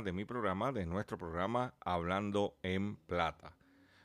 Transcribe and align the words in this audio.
De 0.00 0.12
mi 0.12 0.24
programa, 0.24 0.72
de 0.72 0.86
nuestro 0.86 1.18
programa 1.18 1.74
Hablando 1.80 2.56
en 2.62 2.96
Plata. 2.96 3.54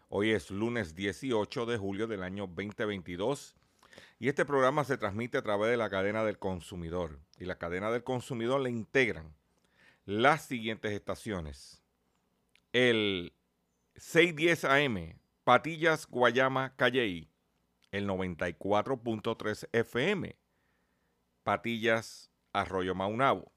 Hoy 0.09 0.31
es 0.31 0.51
lunes 0.51 0.95
18 0.95 1.65
de 1.65 1.77
julio 1.77 2.07
del 2.07 2.23
año 2.23 2.45
2022 2.47 3.55
y 4.19 4.27
este 4.27 4.43
programa 4.43 4.83
se 4.83 4.97
transmite 4.97 5.37
a 5.37 5.41
través 5.41 5.71
de 5.71 5.77
la 5.77 5.89
cadena 5.89 6.25
del 6.25 6.39
consumidor. 6.39 7.21
Y 7.39 7.45
la 7.45 7.57
cadena 7.57 7.89
del 7.89 8.03
consumidor 8.03 8.59
le 8.59 8.69
integran 8.69 9.33
las 10.03 10.45
siguientes 10.45 10.91
estaciones. 10.91 11.81
El 12.73 13.33
610 13.95 14.65
AM, 14.65 15.19
Patillas, 15.45 16.05
Guayama, 16.05 16.75
Calley. 16.75 17.31
El 17.91 18.07
94.3 18.09 19.69
FM, 19.71 20.37
Patillas, 21.43 22.29
Arroyo 22.51 22.93
Maunabo. 22.93 23.56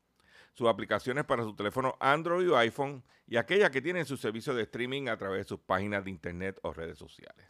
sus 0.53 0.67
aplicaciones 0.67 1.25
para 1.25 1.43
su 1.43 1.55
teléfono 1.55 1.95
Android 1.99 2.51
o 2.51 2.57
iPhone 2.57 3.03
y 3.27 3.37
aquellas 3.37 3.69
que 3.69 3.81
tienen 3.81 4.05
su 4.05 4.17
servicio 4.17 4.53
de 4.53 4.63
streaming 4.63 5.07
a 5.07 5.17
través 5.17 5.39
de 5.39 5.49
sus 5.49 5.59
páginas 5.59 6.03
de 6.03 6.09
internet 6.11 6.59
o 6.63 6.73
redes 6.73 6.97
sociales. 6.97 7.47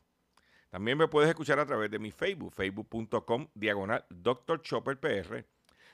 También 0.70 0.98
me 0.98 1.08
puedes 1.08 1.30
escuchar 1.30 1.60
a 1.60 1.66
través 1.66 1.92
de 1.92 2.00
mi 2.00 2.12
Facebook, 2.12 2.54
facebook.com, 2.54 3.48
diagonal 3.54 4.06
Dr. 4.10 4.62
Chopper 4.62 5.00
PR. 5.00 5.46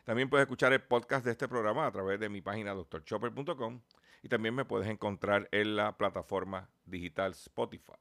También 0.04 0.30
puedes 0.30 0.46
escuchar 0.46 0.72
el 0.72 0.82
podcast 0.82 1.26
de 1.26 1.32
este 1.32 1.48
programa 1.48 1.88
a 1.88 1.92
través 1.92 2.20
de 2.20 2.30
mi 2.30 2.42
página 2.42 2.74
drchopper.com 2.74 3.82
y 4.22 4.30
también 4.30 4.54
me 4.54 4.66
puedes 4.66 4.88
encontrar 4.88 5.50
en 5.52 5.76
la 5.76 5.98
plataforma 5.98 6.70
digital 6.86 7.32
Spotify. 7.32 7.94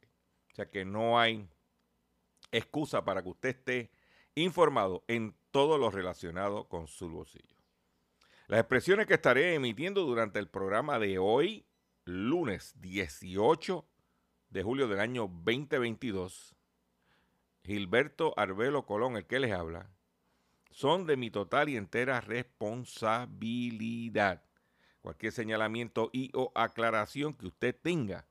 O 0.52 0.54
sea 0.54 0.70
que 0.70 0.84
no 0.84 1.18
hay 1.18 1.48
excusa 2.52 3.04
para 3.04 3.22
que 3.22 3.30
usted 3.30 3.48
esté 3.50 3.90
informado 4.34 5.04
en 5.08 5.34
todo 5.50 5.78
lo 5.78 5.90
relacionado 5.90 6.68
con 6.68 6.86
su 6.86 7.08
bolsillo. 7.08 7.55
Las 8.48 8.60
expresiones 8.60 9.06
que 9.06 9.14
estaré 9.14 9.54
emitiendo 9.54 10.02
durante 10.02 10.38
el 10.38 10.46
programa 10.46 11.00
de 11.00 11.18
hoy, 11.18 11.66
lunes 12.04 12.80
18 12.80 13.84
de 14.50 14.62
julio 14.62 14.86
del 14.86 15.00
año 15.00 15.22
2022, 15.22 16.54
Gilberto 17.64 18.34
Arbelo 18.36 18.86
Colón, 18.86 19.16
el 19.16 19.26
que 19.26 19.40
les 19.40 19.50
habla, 19.50 19.90
son 20.70 21.06
de 21.06 21.16
mi 21.16 21.32
total 21.32 21.70
y 21.70 21.76
entera 21.76 22.20
responsabilidad. 22.20 24.44
Cualquier 25.00 25.32
señalamiento 25.32 26.10
y 26.12 26.30
o 26.32 26.52
aclaración 26.54 27.34
que 27.34 27.48
usted 27.48 27.74
tenga 27.74 28.28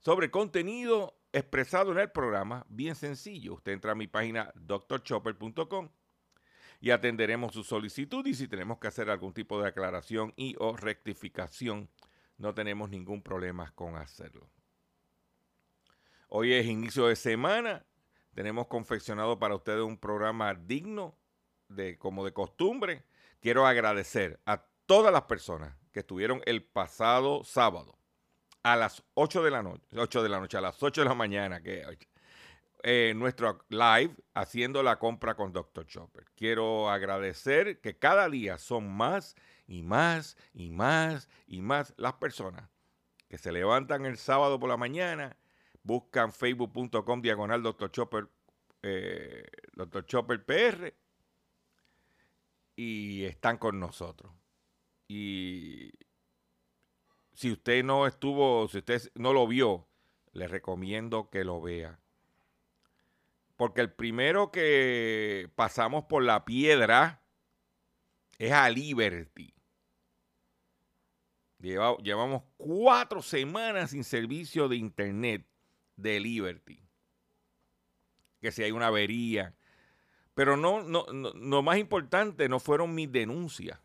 sobre 0.00 0.32
contenido 0.32 1.16
expresado 1.32 1.92
en 1.92 1.98
el 1.98 2.10
programa, 2.10 2.66
bien 2.68 2.96
sencillo. 2.96 3.54
Usted 3.54 3.70
entra 3.70 3.92
a 3.92 3.94
mi 3.94 4.08
página 4.08 4.52
drchopper.com 4.56 5.88
y 6.82 6.90
atenderemos 6.90 7.54
su 7.54 7.62
solicitud 7.62 8.26
y 8.26 8.34
si 8.34 8.48
tenemos 8.48 8.78
que 8.78 8.88
hacer 8.88 9.08
algún 9.08 9.32
tipo 9.32 9.62
de 9.62 9.68
aclaración 9.68 10.34
y 10.34 10.56
o 10.58 10.76
rectificación, 10.76 11.88
no 12.38 12.54
tenemos 12.54 12.90
ningún 12.90 13.22
problema 13.22 13.70
con 13.76 13.94
hacerlo. 13.94 14.50
Hoy 16.26 16.52
es 16.52 16.66
inicio 16.66 17.06
de 17.06 17.14
semana, 17.14 17.86
tenemos 18.34 18.66
confeccionado 18.66 19.38
para 19.38 19.54
ustedes 19.54 19.84
un 19.84 19.96
programa 19.96 20.54
digno 20.54 21.16
de 21.68 21.98
como 21.98 22.24
de 22.24 22.32
costumbre. 22.32 23.04
Quiero 23.40 23.64
agradecer 23.64 24.40
a 24.44 24.66
todas 24.84 25.12
las 25.12 25.22
personas 25.22 25.76
que 25.92 26.00
estuvieron 26.00 26.42
el 26.46 26.64
pasado 26.64 27.44
sábado 27.44 27.96
a 28.64 28.74
las 28.74 29.04
8 29.14 29.44
de 29.44 29.50
la 29.52 29.62
noche, 29.62 29.86
8 29.96 30.20
de 30.20 30.28
la 30.28 30.40
noche, 30.40 30.58
a 30.58 30.60
las 30.60 30.82
8 30.82 31.02
de 31.02 31.08
la 31.08 31.14
mañana, 31.14 31.62
que 31.62 31.84
eh, 32.82 33.12
nuestro 33.14 33.64
live 33.68 34.14
haciendo 34.34 34.82
la 34.82 34.98
compra 34.98 35.34
con 35.36 35.52
Dr. 35.52 35.86
Chopper. 35.86 36.24
Quiero 36.34 36.90
agradecer 36.90 37.80
que 37.80 37.96
cada 37.96 38.28
día 38.28 38.58
son 38.58 38.92
más 38.92 39.36
y 39.66 39.82
más 39.82 40.36
y 40.52 40.70
más 40.70 41.28
y 41.46 41.62
más 41.62 41.94
las 41.96 42.14
personas 42.14 42.68
que 43.28 43.38
se 43.38 43.52
levantan 43.52 44.04
el 44.04 44.18
sábado 44.18 44.60
por 44.60 44.68
la 44.68 44.76
mañana, 44.76 45.38
buscan 45.82 46.32
facebook.com 46.32 47.22
diagonal 47.22 47.62
Dr. 47.62 47.90
Chopper, 47.90 48.28
eh, 48.82 49.46
Dr. 49.74 50.04
Chopper 50.04 50.44
PR 50.44 50.92
y 52.76 53.24
están 53.24 53.58
con 53.58 53.80
nosotros. 53.80 54.32
Y 55.08 55.92
si 57.32 57.52
usted 57.52 57.84
no 57.84 58.06
estuvo, 58.06 58.68
si 58.68 58.78
usted 58.78 59.00
no 59.14 59.32
lo 59.32 59.46
vio, 59.46 59.88
le 60.32 60.48
recomiendo 60.48 61.30
que 61.30 61.44
lo 61.44 61.60
vea. 61.60 62.01
Porque 63.62 63.80
el 63.80 63.92
primero 63.92 64.50
que 64.50 65.48
pasamos 65.54 66.06
por 66.06 66.24
la 66.24 66.44
piedra 66.44 67.22
es 68.36 68.50
a 68.50 68.68
Liberty. 68.68 69.54
Lleva- 71.60 71.96
llevamos 71.98 72.42
cuatro 72.56 73.22
semanas 73.22 73.90
sin 73.90 74.02
servicio 74.02 74.66
de 74.66 74.74
internet 74.74 75.46
de 75.94 76.18
Liberty. 76.18 76.82
Que 78.40 78.50
si 78.50 78.64
hay 78.64 78.72
una 78.72 78.88
avería. 78.88 79.54
Pero 80.34 80.56
no, 80.56 80.82
no, 80.82 81.06
no, 81.12 81.30
lo 81.30 81.62
más 81.62 81.78
importante 81.78 82.48
no 82.48 82.58
fueron 82.58 82.92
mis 82.96 83.12
denuncias 83.12 83.78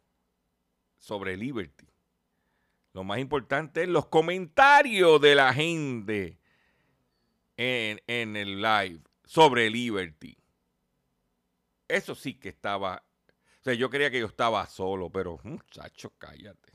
sobre 0.97 1.37
Liberty. 1.37 1.87
Lo 2.93 3.03
más 3.03 3.19
importante 3.19 3.83
es 3.83 3.89
los 3.89 4.07
comentarios 4.07 5.21
de 5.21 5.35
la 5.35 5.53
gente 5.53 6.39
en, 7.57 8.01
en 8.07 8.35
el 8.35 8.59
live 8.59 9.01
sobre 9.27 9.69
Liberty. 9.69 10.37
Eso 11.87 12.15
sí 12.15 12.33
que 12.33 12.49
estaba. 12.49 13.03
O 13.59 13.63
sea, 13.63 13.73
yo 13.73 13.89
creía 13.89 14.09
que 14.09 14.19
yo 14.19 14.27
estaba 14.27 14.65
solo, 14.67 15.11
pero 15.11 15.39
muchacho, 15.43 16.13
cállate. 16.17 16.73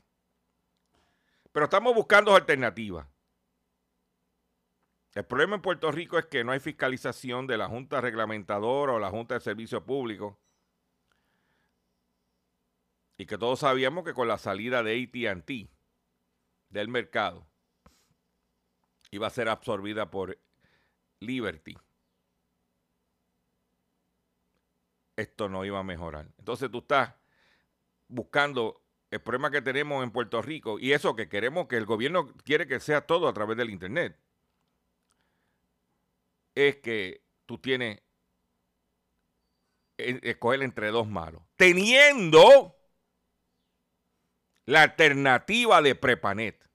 Pero 1.51 1.65
estamos 1.65 1.93
buscando 1.93 2.35
alternativas. 2.35 3.07
El 5.13 5.25
problema 5.25 5.55
en 5.55 5.61
Puerto 5.61 5.91
Rico 5.91 6.17
es 6.17 6.25
que 6.25 6.43
no 6.43 6.51
hay 6.51 6.59
fiscalización 6.59 7.45
de 7.45 7.57
la 7.57 7.67
Junta 7.67 8.01
Reglamentadora 8.01 8.93
o 8.93 8.99
la 8.99 9.11
Junta 9.11 9.35
de 9.35 9.41
Servicio 9.41 9.83
Público. 9.83 10.39
Y 13.17 13.25
que 13.25 13.37
todos 13.37 13.59
sabíamos 13.59 14.03
que 14.03 14.13
con 14.13 14.27
la 14.27 14.39
salida 14.39 14.81
de 14.81 15.03
ATT 15.03 15.69
del 16.69 16.87
mercado 16.87 17.45
iba 19.11 19.27
a 19.27 19.31
ser 19.31 19.49
absorbida 19.49 20.09
por 20.09 20.39
Liberty. 21.19 21.77
Esto 25.15 25.49
no 25.49 25.63
iba 25.65 25.79
a 25.79 25.83
mejorar. 25.83 26.27
Entonces 26.39 26.71
tú 26.71 26.79
estás 26.79 27.13
buscando 28.07 28.81
el 29.11 29.21
problema 29.21 29.51
que 29.51 29.61
tenemos 29.61 30.03
en 30.03 30.11
Puerto 30.11 30.41
Rico 30.41 30.79
y 30.79 30.93
eso 30.93 31.15
que 31.15 31.29
queremos 31.29 31.67
que 31.67 31.77
el 31.77 31.85
gobierno 31.85 32.33
quiere 32.43 32.67
que 32.67 32.79
sea 32.79 33.01
todo 33.01 33.27
a 33.27 33.33
través 33.33 33.57
del 33.57 33.69
Internet, 33.69 34.17
es 36.55 36.77
que 36.77 37.23
tú 37.45 37.57
tienes 37.59 38.01
escoger 39.97 40.63
entre 40.63 40.89
dos 40.89 41.07
malos, 41.07 41.41
teniendo 41.55 42.75
la 44.65 44.83
alternativa 44.83 45.81
de 45.81 45.95
Prepanet, 45.95 46.67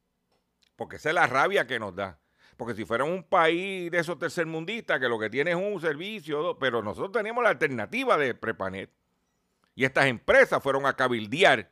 porque 0.76 0.96
esa 0.96 1.10
es 1.10 1.14
la 1.14 1.26
rabia 1.26 1.66
que 1.66 1.78
nos 1.78 1.94
da. 1.94 2.20
Porque 2.58 2.74
si 2.74 2.84
fuera 2.84 3.04
un 3.04 3.22
país 3.22 3.88
de 3.88 4.00
esos 4.00 4.18
tercermundistas 4.18 4.98
que 4.98 5.08
lo 5.08 5.16
que 5.16 5.30
tiene 5.30 5.52
es 5.52 5.56
un 5.56 5.80
servicio, 5.80 6.58
pero 6.58 6.82
nosotros 6.82 7.12
tenemos 7.12 7.44
la 7.44 7.50
alternativa 7.50 8.18
de 8.18 8.34
Prepanet. 8.34 8.90
Y 9.76 9.84
estas 9.84 10.06
empresas 10.06 10.60
fueron 10.60 10.84
a 10.84 10.96
cabildear 10.96 11.70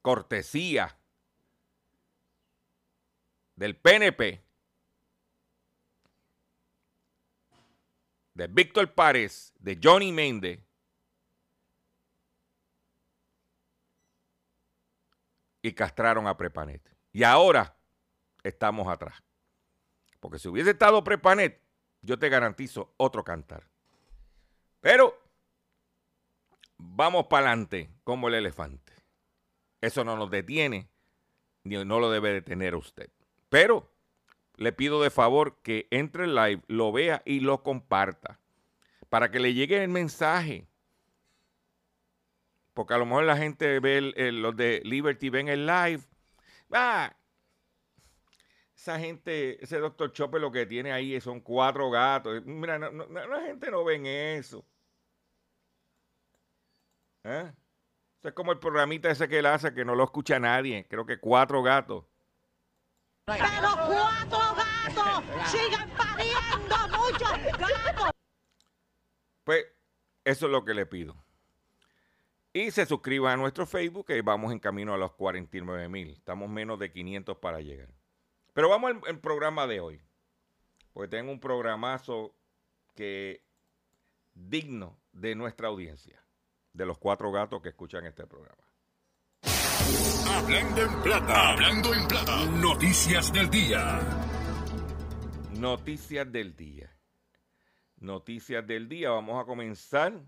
cortesía 0.00 0.96
del 3.54 3.76
PNP, 3.76 4.42
de 8.32 8.46
Víctor 8.46 8.94
Párez, 8.94 9.52
de 9.58 9.78
Johnny 9.82 10.10
Méndez, 10.10 10.58
y 15.60 15.74
castraron 15.74 16.26
a 16.26 16.34
Prepanet. 16.34 16.80
Y 17.12 17.24
ahora 17.24 17.76
estamos 18.42 18.88
atrás. 18.88 19.27
Porque 20.20 20.38
si 20.38 20.48
hubiese 20.48 20.70
estado 20.70 21.04
Prepanet, 21.04 21.60
yo 22.02 22.18
te 22.18 22.28
garantizo 22.28 22.92
otro 22.96 23.24
cantar. 23.24 23.68
Pero 24.80 25.18
vamos 26.76 27.26
para 27.26 27.48
adelante 27.48 27.90
como 28.04 28.28
el 28.28 28.34
elefante. 28.34 28.92
Eso 29.80 30.04
no 30.04 30.16
nos 30.16 30.30
detiene, 30.30 30.88
ni 31.64 31.84
no 31.84 32.00
lo 32.00 32.10
debe 32.10 32.32
detener 32.32 32.74
usted. 32.74 33.10
Pero 33.48 33.90
le 34.56 34.72
pido 34.72 35.02
de 35.02 35.10
favor 35.10 35.58
que 35.62 35.86
entre 35.90 36.24
en 36.24 36.34
live, 36.34 36.62
lo 36.66 36.90
vea 36.92 37.22
y 37.24 37.40
lo 37.40 37.62
comparta. 37.62 38.40
Para 39.08 39.30
que 39.30 39.38
le 39.38 39.54
llegue 39.54 39.82
el 39.82 39.88
mensaje. 39.88 40.66
Porque 42.74 42.94
a 42.94 42.98
lo 42.98 43.06
mejor 43.06 43.24
la 43.24 43.36
gente 43.36 43.80
ve 43.80 44.32
los 44.32 44.56
de 44.56 44.82
Liberty, 44.84 45.30
ven 45.30 45.48
el 45.48 45.66
live. 45.66 46.02
Ah, 46.72 47.16
esa 48.88 48.98
gente, 48.98 49.62
ese 49.62 49.78
doctor 49.78 50.10
Chopper 50.12 50.40
lo 50.40 50.50
que 50.50 50.64
tiene 50.64 50.92
ahí 50.92 51.20
son 51.20 51.40
cuatro 51.40 51.90
gatos. 51.90 52.42
Mira, 52.46 52.78
la 52.78 53.40
gente 53.42 53.70
no 53.70 53.84
ven 53.84 54.06
eso. 54.06 54.64
¿Eh? 57.24 57.52
es 58.22 58.32
como 58.32 58.52
el 58.52 58.58
programita 58.58 59.10
ese 59.10 59.28
que 59.28 59.40
él 59.40 59.46
hace 59.46 59.74
que 59.74 59.84
no 59.84 59.94
lo 59.94 60.04
escucha 60.04 60.38
nadie. 60.38 60.86
Creo 60.88 61.04
que 61.04 61.18
cuatro 61.18 61.62
gatos. 61.62 62.06
Pero 63.26 63.42
cuatro 63.42 64.54
gatos 64.56 65.50
sigan 65.50 65.90
pariendo 65.90 66.98
muchos 66.98 67.58
gatos. 67.58 68.10
Pues 69.44 69.66
eso 70.24 70.46
es 70.46 70.52
lo 70.52 70.64
que 70.64 70.72
le 70.72 70.86
pido. 70.86 71.14
Y 72.54 72.70
se 72.70 72.86
suscriba 72.86 73.34
a 73.34 73.36
nuestro 73.36 73.66
Facebook 73.66 74.06
que 74.06 74.22
vamos 74.22 74.50
en 74.50 74.58
camino 74.58 74.94
a 74.94 74.98
los 74.98 75.12
49 75.12 75.90
mil. 75.90 76.10
Estamos 76.10 76.48
menos 76.48 76.78
de 76.78 76.90
500 76.90 77.36
para 77.36 77.60
llegar. 77.60 77.97
Pero 78.58 78.70
vamos 78.70 78.90
al, 79.06 79.20
programa 79.20 79.68
de 79.68 79.78
hoy. 79.78 80.00
Porque 80.92 81.08
tengo 81.08 81.30
un 81.30 81.38
programazo 81.38 82.34
que 82.96 83.44
digno 84.34 84.98
de 85.12 85.36
nuestra 85.36 85.68
audiencia 85.68 86.20
de 86.72 86.84
los 86.84 86.98
cuatro 86.98 87.30
gatos 87.30 87.62
que 87.62 87.68
escuchan 87.68 88.04
este 88.04 88.26
programa. 88.26 88.60
Hablando 90.28 90.82
en 90.82 91.02
plata, 91.02 91.50
hablando 91.52 91.94
en 91.94 92.08
plata, 92.08 92.46
noticias 92.46 93.32
del 93.32 93.48
día. 93.48 94.00
Noticias 95.52 96.32
del 96.32 96.56
día. 96.56 96.92
Noticias 97.98 98.66
del 98.66 98.88
día. 98.88 99.10
Vamos 99.10 99.40
a 99.40 99.46
comenzar 99.46 100.20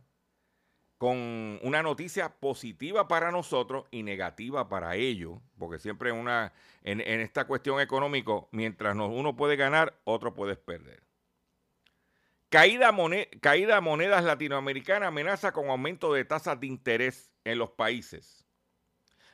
con 1.00 1.58
una 1.62 1.82
noticia 1.82 2.28
positiva 2.28 3.08
para 3.08 3.30
nosotros 3.30 3.86
y 3.90 4.02
negativa 4.02 4.68
para 4.68 4.96
ellos, 4.96 5.38
porque 5.58 5.78
siempre 5.78 6.12
una, 6.12 6.52
en, 6.82 7.00
esta 7.00 7.46
cuestión 7.46 7.80
económica, 7.80 8.32
mientras 8.50 8.94
uno 8.94 9.34
puede 9.34 9.56
ganar, 9.56 9.98
otro 10.04 10.34
puede 10.34 10.56
perder. 10.56 11.02
Caída, 12.50 12.94
caída 13.40 13.80
monedas 13.80 14.24
latinoamericanas 14.24 15.08
amenaza 15.08 15.52
con 15.52 15.70
aumento 15.70 16.12
de 16.12 16.26
tasas 16.26 16.60
de 16.60 16.66
interés 16.66 17.32
en 17.44 17.56
los 17.56 17.70
países. 17.70 18.44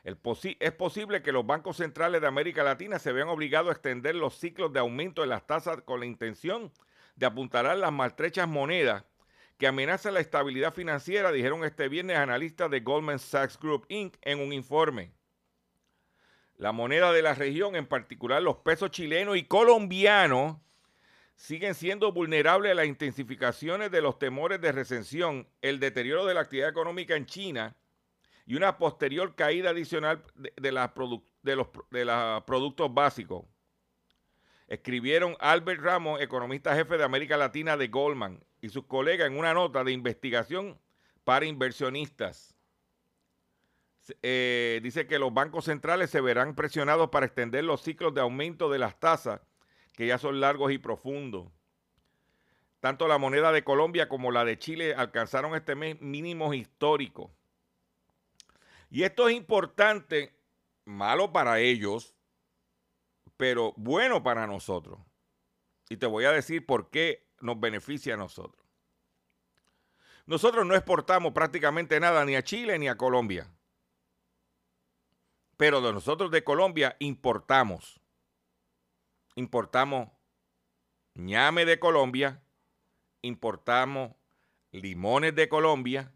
es 0.05 0.73
posible 0.73 1.21
que 1.21 1.33
los 1.33 1.45
bancos 1.45 1.79
centrales 1.79 2.21
de 2.21 2.29
América 2.29 2.63
Latina 2.63 3.01
se 3.01 3.11
vean 3.11 3.27
obligados 3.27 3.71
a 3.71 3.73
extender 3.73 4.15
los 4.15 4.39
ciclos 4.39 4.73
de 4.73 4.79
aumento 4.79 5.23
de 5.23 5.27
las 5.27 5.45
tasas 5.49 5.83
con 5.83 5.99
la 5.99 6.07
intención 6.07 6.71
de 7.17 7.27
apuntalar 7.27 7.77
las 7.77 7.91
maltrechas 7.91 8.47
monedas 8.47 9.03
que 9.59 9.67
amenazan 9.67 10.15
la 10.15 10.21
estabilidad 10.21 10.75
financiera, 10.75 11.33
dijeron 11.33 11.65
este 11.65 11.89
viernes 11.89 12.19
analistas 12.19 12.71
de 12.71 12.81
Goldman 12.81 13.19
Sachs 13.19 13.59
Group 13.59 13.87
Inc. 13.89 14.17
en 14.23 14.41
un 14.41 14.53
informe. 14.53 15.13
La 16.59 16.73
moneda 16.73 17.13
de 17.13 17.23
la 17.23 17.35
región, 17.35 17.77
en 17.77 17.87
particular 17.87 18.43
los 18.43 18.57
pesos 18.57 18.91
chilenos 18.91 19.37
y 19.37 19.45
colombianos, 19.45 20.57
siguen 21.35 21.75
siendo 21.75 22.13
vulnerables 22.13 22.73
a 22.73 22.77
las 22.77 22.87
intensificaciones 22.87 23.91
de 23.91 24.01
los 24.01 24.19
temores 24.19 24.61
de 24.61 24.73
recesión, 24.73 25.47
el 25.61 25.81
deterioro 25.81 26.25
de 26.25 26.35
la 26.35 26.41
actividad 26.41 26.71
económica 26.71 27.15
en 27.15 27.27
China 27.27 27.77
y 28.47 28.55
una 28.55 28.79
posterior 28.79 29.35
caída 29.35 29.71
adicional 29.71 30.23
de 30.35 30.73
los 30.73 31.69
productos 32.47 32.95
básicos. 32.95 33.45
Escribieron 34.67 35.37
Albert 35.41 35.83
Ramos, 35.83 36.21
economista 36.21 36.75
jefe 36.75 36.97
de 36.97 37.05
América 37.05 37.37
Latina 37.37 37.77
de 37.77 37.89
Goldman, 37.89 38.43
y 38.67 38.69
sus 38.69 38.87
colegas 38.87 39.29
en 39.29 39.39
una 39.39 39.55
nota 39.55 39.85
de 39.85 39.93
investigación 39.93 40.79
para 41.25 41.47
inversionistas. 41.47 42.55
Eh, 44.23 44.81
dice 44.83 45.07
que 45.07 45.19
los 45.19 45.33
bancos 45.33 45.65
centrales 45.65 46.11
se 46.11 46.21
verán 46.21 46.55
presionados 46.55 47.11
para 47.11 47.27
extender 47.27 47.65
los 47.65 47.83
ciclos 47.83 48.13
de 48.15 48.21
aumento 48.21 48.69
de 48.71 48.79
las 48.79 48.99
tasas 49.01 49.41
que 49.95 50.07
ya 50.07 50.19
son 50.19 50.41
largos 50.41 50.73
y 50.73 50.79
profundos. 50.79 51.49
Tanto 52.81 53.09
la 53.09 53.19
moneda 53.19 53.53
de 53.53 53.65
Colombia 53.65 54.09
como 54.09 54.31
la 54.31 54.45
de 54.45 54.59
Chile 54.59 54.95
alcanzaron 54.95 55.55
este 55.55 55.75
mes 55.75 56.01
mínimos 56.01 56.55
históricos. 56.55 57.31
Y 58.91 59.05
esto 59.05 59.29
es 59.29 59.37
importante, 59.37 60.37
malo 60.85 61.33
para 61.33 61.59
ellos, 61.61 62.15
pero 63.37 63.75
bueno 63.77 64.23
para 64.23 64.47
nosotros. 64.47 64.99
Y 65.89 65.97
te 65.97 66.07
voy 66.07 66.25
a 66.25 66.33
decir 66.33 66.67
por 66.67 66.91
qué 66.91 67.27
nos 67.41 67.59
beneficia 67.59 68.15
a 68.15 68.19
nosotros. 68.19 68.66
Nosotros 70.27 70.67
no 70.67 70.75
exportamos 70.75 71.33
prácticamente 71.33 71.99
nada 72.01 72.25
ni 72.25 72.37
a 72.37 72.43
Chile 72.43 72.79
ni 72.79 72.89
a 72.89 72.97
Colombia. 72.97 73.49
Pero 75.57 75.81
de 75.81 75.93
nosotros 75.93 76.31
de 76.31 76.45
Colombia 76.45 76.97
importamos 76.99 78.01
importamos 79.37 80.09
ñame 81.15 81.65
de 81.65 81.79
Colombia, 81.79 82.43
importamos 83.23 84.13
limones 84.73 85.35
de 85.35 85.49
Colombia, 85.49 86.13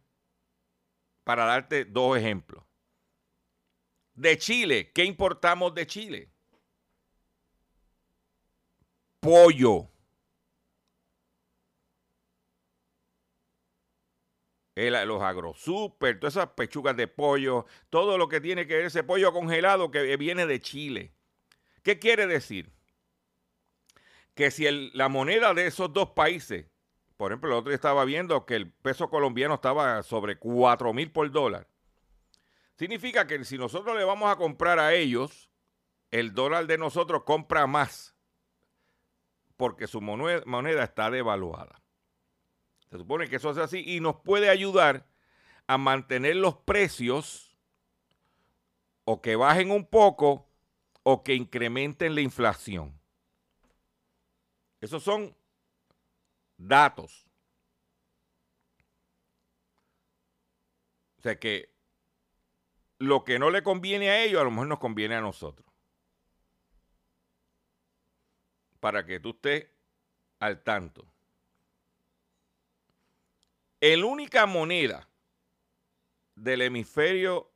para 1.24 1.44
darte 1.44 1.84
dos 1.84 2.18
ejemplos. 2.18 2.64
De 4.14 4.36
Chile, 4.36 4.90
¿qué 4.92 5.04
importamos 5.04 5.74
de 5.74 5.86
Chile? 5.86 6.32
Pollo. 9.20 9.88
Los 14.88 15.22
agrosuper, 15.22 16.20
todas 16.20 16.36
esas 16.36 16.50
pechugas 16.50 16.96
de 16.96 17.08
pollo, 17.08 17.66
todo 17.90 18.16
lo 18.16 18.28
que 18.28 18.40
tiene 18.40 18.66
que 18.66 18.76
ver 18.76 18.86
ese 18.86 19.04
pollo 19.04 19.32
congelado 19.32 19.90
que 19.90 20.16
viene 20.16 20.46
de 20.46 20.60
Chile. 20.60 21.12
¿Qué 21.82 21.98
quiere 21.98 22.26
decir? 22.26 22.72
que 24.40 24.50
si 24.50 24.90
la 24.94 25.10
moneda 25.10 25.52
de 25.54 25.66
esos 25.66 25.92
dos 25.92 26.10
países, 26.10 26.66
por 27.18 27.30
ejemplo, 27.30 27.50
el 27.50 27.56
otro 27.56 27.70
día 27.70 27.74
estaba 27.74 28.06
viendo 28.06 28.46
que 28.46 28.56
el 28.56 28.72
peso 28.72 29.10
colombiano 29.10 29.54
estaba 29.54 30.02
sobre 30.02 30.38
4 30.38 30.94
mil 30.94 31.12
por 31.12 31.30
dólar, 31.30 31.68
significa 32.74 33.26
que 33.26 33.44
si 33.44 33.58
nosotros 33.58 33.96
le 33.98 34.04
vamos 34.04 34.30
a 34.30 34.36
comprar 34.36 34.78
a 34.78 34.94
ellos, 34.94 35.50
el 36.10 36.32
dólar 36.32 36.66
de 36.66 36.78
nosotros 36.78 37.24
compra 37.24 37.66
más 37.66 38.14
porque 39.58 39.86
su 39.86 40.00
moneda 40.00 40.82
está 40.82 41.10
devaluada. 41.10 41.82
Se 42.90 42.98
supone 42.98 43.28
que 43.28 43.36
eso 43.36 43.50
es 43.50 43.58
así 43.58 43.84
y 43.86 44.00
nos 44.00 44.16
puede 44.16 44.48
ayudar 44.48 45.06
a 45.66 45.78
mantener 45.78 46.36
los 46.36 46.56
precios 46.56 47.56
o 49.04 49.22
que 49.22 49.36
bajen 49.36 49.70
un 49.70 49.86
poco 49.86 50.48
o 51.04 51.22
que 51.22 51.34
incrementen 51.34 52.14
la 52.14 52.20
inflación. 52.20 53.00
Esos 54.80 55.02
son 55.02 55.36
datos. 56.56 57.26
O 61.18 61.22
sea 61.22 61.38
que 61.38 61.72
lo 62.98 63.24
que 63.24 63.38
no 63.38 63.50
le 63.50 63.62
conviene 63.62 64.10
a 64.10 64.22
ellos, 64.22 64.40
a 64.40 64.44
lo 64.44 64.50
mejor 64.50 64.66
nos 64.66 64.78
conviene 64.78 65.14
a 65.14 65.20
nosotros. 65.20 65.66
Para 68.80 69.04
que 69.04 69.20
tú 69.20 69.30
estés 69.30 69.68
al 70.38 70.62
tanto. 70.62 71.09
El 73.80 74.04
única 74.04 74.44
moneda 74.44 75.08
del 76.34 76.60
hemisferio, 76.62 77.52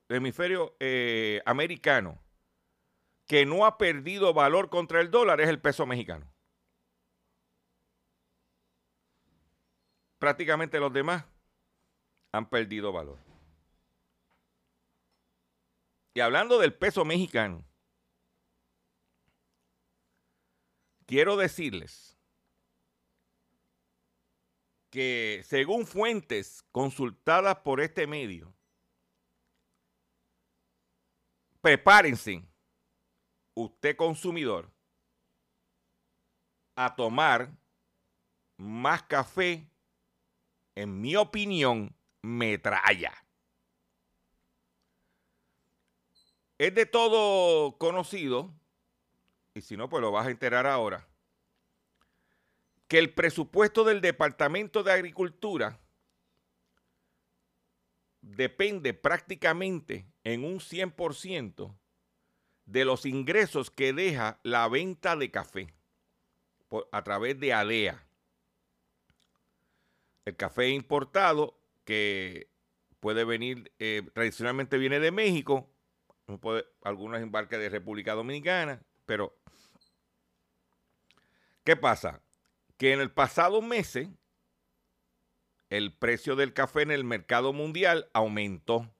eh, 0.80 1.42
americano 1.44 2.18
que 3.26 3.44
no 3.44 3.66
ha 3.66 3.76
perdido 3.78 4.32
valor 4.32 4.70
contra 4.70 5.00
el 5.00 5.10
dólar 5.10 5.40
es 5.40 5.48
el 5.48 5.60
peso 5.60 5.86
mexicano. 5.86 6.30
Prácticamente 10.18 10.80
los 10.80 10.92
demás 10.92 11.24
han 12.32 12.48
perdido 12.48 12.92
valor. 12.92 13.18
Y 16.14 16.20
hablando 16.20 16.58
del 16.58 16.72
peso 16.72 17.04
mexicano, 17.04 17.64
quiero 21.06 21.36
decirles 21.36 22.13
que 24.94 25.42
según 25.44 25.88
fuentes 25.88 26.64
consultadas 26.70 27.56
por 27.64 27.80
este 27.80 28.06
medio, 28.06 28.54
prepárense, 31.60 32.46
usted 33.54 33.96
consumidor, 33.96 34.70
a 36.76 36.94
tomar 36.94 37.50
más 38.56 39.02
café, 39.02 39.68
en 40.76 41.00
mi 41.00 41.16
opinión, 41.16 41.92
metralla. 42.22 43.12
Es 46.56 46.72
de 46.72 46.86
todo 46.86 47.76
conocido, 47.78 48.54
y 49.54 49.60
si 49.60 49.76
no, 49.76 49.88
pues 49.88 50.00
lo 50.02 50.12
vas 50.12 50.28
a 50.28 50.30
enterar 50.30 50.68
ahora, 50.68 51.08
que 52.88 52.98
el 52.98 53.12
presupuesto 53.12 53.84
del 53.84 54.00
Departamento 54.00 54.82
de 54.82 54.92
Agricultura 54.92 55.80
depende 58.20 58.94
prácticamente 58.94 60.06
en 60.22 60.44
un 60.44 60.60
100% 60.60 61.74
de 62.66 62.84
los 62.84 63.04
ingresos 63.04 63.70
que 63.70 63.92
deja 63.92 64.38
la 64.42 64.68
venta 64.68 65.16
de 65.16 65.30
café 65.30 65.74
a 66.90 67.04
través 67.04 67.38
de 67.38 67.52
ADEA. 67.52 68.06
El 70.24 70.36
café 70.36 70.70
importado 70.70 71.58
que 71.84 72.48
puede 73.00 73.24
venir, 73.24 73.70
eh, 73.78 74.02
tradicionalmente 74.14 74.78
viene 74.78 74.98
de 74.98 75.10
México, 75.10 75.70
algunos 76.82 77.20
embarques 77.20 77.58
de 77.58 77.68
República 77.68 78.14
Dominicana, 78.14 78.82
pero 79.04 79.36
¿qué 81.62 81.76
pasa? 81.76 82.23
Que 82.76 82.92
en 82.92 83.00
el 83.00 83.10
pasado 83.10 83.62
meses 83.62 84.08
el 85.70 85.92
precio 85.92 86.36
del 86.36 86.52
café 86.52 86.82
en 86.82 86.90
el 86.90 87.04
mercado 87.04 87.52
mundial 87.52 88.08
aumentó. 88.12 88.90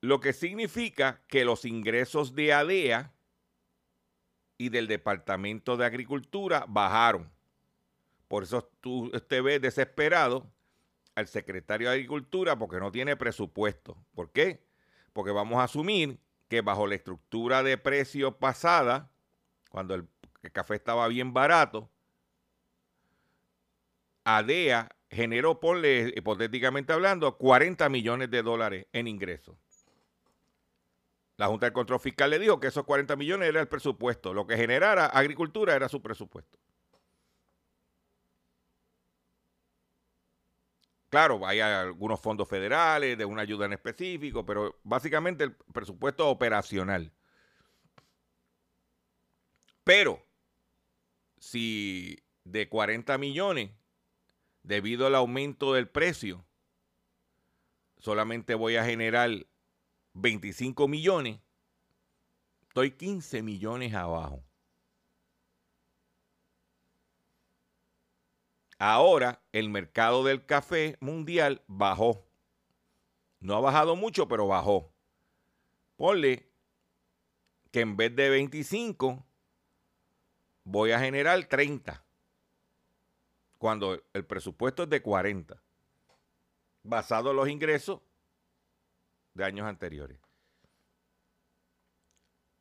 Lo 0.00 0.20
que 0.20 0.34
significa 0.34 1.22
que 1.28 1.44
los 1.44 1.64
ingresos 1.64 2.34
de 2.34 2.52
ADEA 2.52 3.14
y 4.58 4.68
del 4.68 4.86
Departamento 4.86 5.76
de 5.76 5.86
Agricultura 5.86 6.66
bajaron. 6.68 7.32
Por 8.28 8.42
eso 8.42 8.70
tú, 8.80 9.10
usted 9.14 9.42
ve 9.42 9.58
desesperado 9.58 10.50
al 11.14 11.26
secretario 11.26 11.88
de 11.88 11.94
Agricultura 11.94 12.58
porque 12.58 12.78
no 12.78 12.92
tiene 12.92 13.16
presupuesto. 13.16 13.96
¿Por 14.14 14.32
qué? 14.32 14.62
Porque 15.12 15.30
vamos 15.30 15.58
a 15.58 15.64
asumir 15.64 16.18
que 16.48 16.60
bajo 16.60 16.86
la 16.86 16.96
estructura 16.96 17.62
de 17.62 17.78
precio 17.78 18.38
pasada, 18.38 19.10
cuando 19.70 19.94
el, 19.94 20.06
café 20.50 20.74
estaba 20.74 21.06
bien 21.08 21.32
barato, 21.32 21.90
ADEA 24.24 24.88
generó, 25.10 25.60
ponle 25.60 26.12
hipotéticamente 26.16 26.92
hablando, 26.92 27.36
40 27.36 27.88
millones 27.88 28.30
de 28.30 28.42
dólares 28.42 28.86
en 28.92 29.06
ingresos. 29.06 29.56
La 31.36 31.48
Junta 31.48 31.66
de 31.66 31.72
Control 31.72 32.00
Fiscal 32.00 32.30
le 32.30 32.38
dijo 32.38 32.60
que 32.60 32.68
esos 32.68 32.84
40 32.84 33.16
millones 33.16 33.48
era 33.48 33.60
el 33.60 33.68
presupuesto. 33.68 34.32
Lo 34.32 34.46
que 34.46 34.56
generara 34.56 35.06
agricultura 35.06 35.74
era 35.74 35.88
su 35.88 36.00
presupuesto. 36.00 36.58
Claro, 41.10 41.46
hay 41.46 41.60
algunos 41.60 42.20
fondos 42.20 42.48
federales 42.48 43.16
de 43.16 43.24
una 43.24 43.42
ayuda 43.42 43.66
en 43.66 43.72
específico, 43.72 44.44
pero 44.44 44.80
básicamente 44.82 45.44
el 45.44 45.52
presupuesto 45.54 46.28
operacional. 46.28 47.12
Pero 49.84 50.20
si 51.44 52.24
de 52.44 52.68
40 52.70 53.18
millones, 53.18 53.70
debido 54.62 55.06
al 55.06 55.14
aumento 55.14 55.74
del 55.74 55.88
precio, 55.88 56.42
solamente 57.98 58.54
voy 58.54 58.76
a 58.76 58.84
generar 58.84 59.46
25 60.14 60.88
millones, 60.88 61.40
estoy 62.62 62.92
15 62.92 63.42
millones 63.42 63.92
abajo. 63.92 64.42
Ahora 68.78 69.42
el 69.52 69.68
mercado 69.68 70.24
del 70.24 70.46
café 70.46 70.96
mundial 71.00 71.62
bajó. 71.66 72.26
No 73.40 73.56
ha 73.56 73.60
bajado 73.60 73.96
mucho, 73.96 74.28
pero 74.28 74.46
bajó. 74.46 74.92
Ponle 75.96 76.48
que 77.70 77.80
en 77.80 77.96
vez 77.96 78.16
de 78.16 78.30
25 78.30 79.24
voy 80.64 80.92
a 80.92 80.98
generar 80.98 81.44
30. 81.46 82.02
Cuando 83.58 84.02
el 84.12 84.24
presupuesto 84.26 84.82
es 84.82 84.90
de 84.90 85.00
40. 85.00 85.62
Basado 86.82 87.30
en 87.30 87.36
los 87.36 87.48
ingresos 87.48 88.00
de 89.34 89.44
años 89.44 89.66
anteriores. 89.66 90.18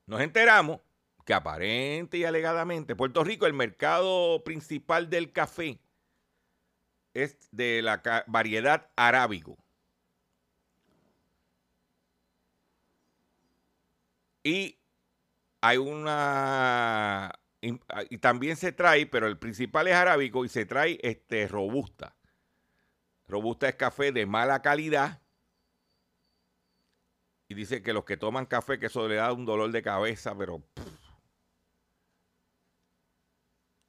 Nos 0.05 0.21
enteramos 0.21 0.79
que 1.25 1.33
aparente 1.33 2.17
y 2.17 2.25
alegadamente 2.25 2.95
Puerto 2.95 3.23
Rico, 3.23 3.45
el 3.45 3.53
mercado 3.53 4.43
principal 4.43 5.09
del 5.09 5.31
café, 5.31 5.79
es 7.13 7.37
de 7.51 7.81
la 7.81 8.01
variedad 8.27 8.89
arábigo. 8.95 9.57
Y 14.43 14.77
hay 15.61 15.77
una 15.77 17.39
y 18.09 18.17
también 18.17 18.57
se 18.57 18.73
trae, 18.73 19.05
pero 19.05 19.27
el 19.27 19.37
principal 19.37 19.87
es 19.87 19.95
arábico 19.95 20.43
y 20.43 20.49
se 20.49 20.65
trae 20.65 20.99
este 21.01 21.47
robusta. 21.47 22.15
Robusta 23.27 23.69
es 23.69 23.75
café 23.75 24.11
de 24.11 24.25
mala 24.25 24.61
calidad. 24.61 25.21
Y 27.47 27.55
dice 27.55 27.81
que 27.81 27.93
los 27.93 28.03
que 28.03 28.17
toman 28.17 28.45
café, 28.45 28.79
que 28.79 28.87
eso 28.87 29.07
le 29.07 29.15
da 29.15 29.31
un 29.31 29.45
dolor 29.45 29.71
de 29.71 29.81
cabeza, 29.81 30.35
pero 30.37 30.63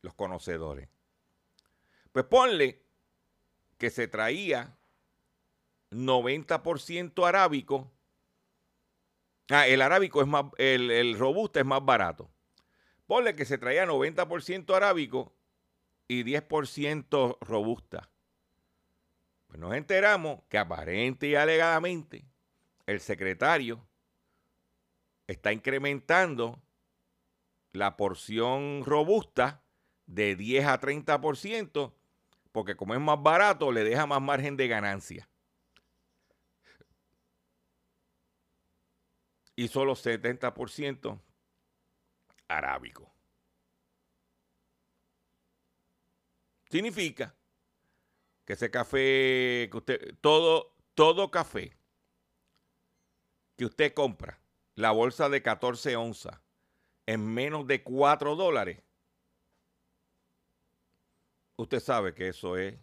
los 0.02 0.14
conocedores. 0.14 0.88
Pues 2.12 2.26
ponle 2.26 2.84
que 3.78 3.90
se 3.90 4.06
traía 4.06 4.76
90% 5.90 7.26
arábico. 7.26 7.90
Ah, 9.50 9.66
el 9.66 9.82
arábico 9.82 10.20
es 10.22 10.28
más, 10.28 10.46
el, 10.58 11.18
robusto 11.18 11.58
es 11.58 11.66
más 11.66 11.84
barato. 11.84 12.30
Ponle 13.06 13.34
que 13.34 13.44
se 13.44 13.58
traía 13.58 13.86
90% 13.86 14.74
arábico 14.74 15.34
y 16.08 16.24
10% 16.24 17.38
robusta. 17.40 18.10
Pues 19.46 19.58
nos 19.58 19.74
enteramos 19.74 20.42
que 20.48 20.58
aparente 20.58 21.28
y 21.28 21.34
alegadamente 21.34 22.24
el 22.86 23.00
secretario 23.00 23.86
está 25.26 25.52
incrementando 25.52 26.62
la 27.72 27.96
porción 27.96 28.82
robusta 28.84 29.62
de 30.06 30.36
10 30.36 30.66
a 30.66 30.80
30% 30.80 31.92
porque 32.54 32.76
como 32.76 32.94
es 32.94 33.00
más 33.00 33.20
barato, 33.20 33.72
le 33.72 33.82
deja 33.82 34.06
más 34.06 34.22
margen 34.22 34.56
de 34.56 34.68
ganancia. 34.68 35.28
Y 39.56 39.66
solo 39.66 39.96
70% 39.96 41.18
arábico. 42.48 43.12
Significa 46.70 47.34
que 48.44 48.54
ese 48.54 48.70
café, 48.70 49.68
que 49.70 49.76
usted, 49.76 50.14
todo, 50.20 50.74
todo 50.94 51.30
café 51.30 51.76
que 53.56 53.64
usted 53.64 53.94
compra, 53.94 54.40
la 54.74 54.90
bolsa 54.90 55.28
de 55.28 55.42
14 55.42 55.96
onzas, 55.96 56.40
en 57.06 57.24
menos 57.32 57.66
de 57.66 57.82
4 57.82 58.34
dólares, 58.34 58.82
usted 61.56 61.80
sabe 61.80 62.14
que 62.14 62.28
eso 62.28 62.56
es 62.56 62.76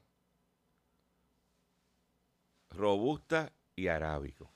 robusta 2.70 3.52
y 3.76 3.88
arábigo. 3.88 4.51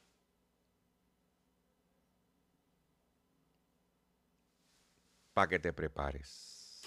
Para 5.35 5.49
que 5.49 5.59
te 5.59 5.73
prepares. 5.73 6.81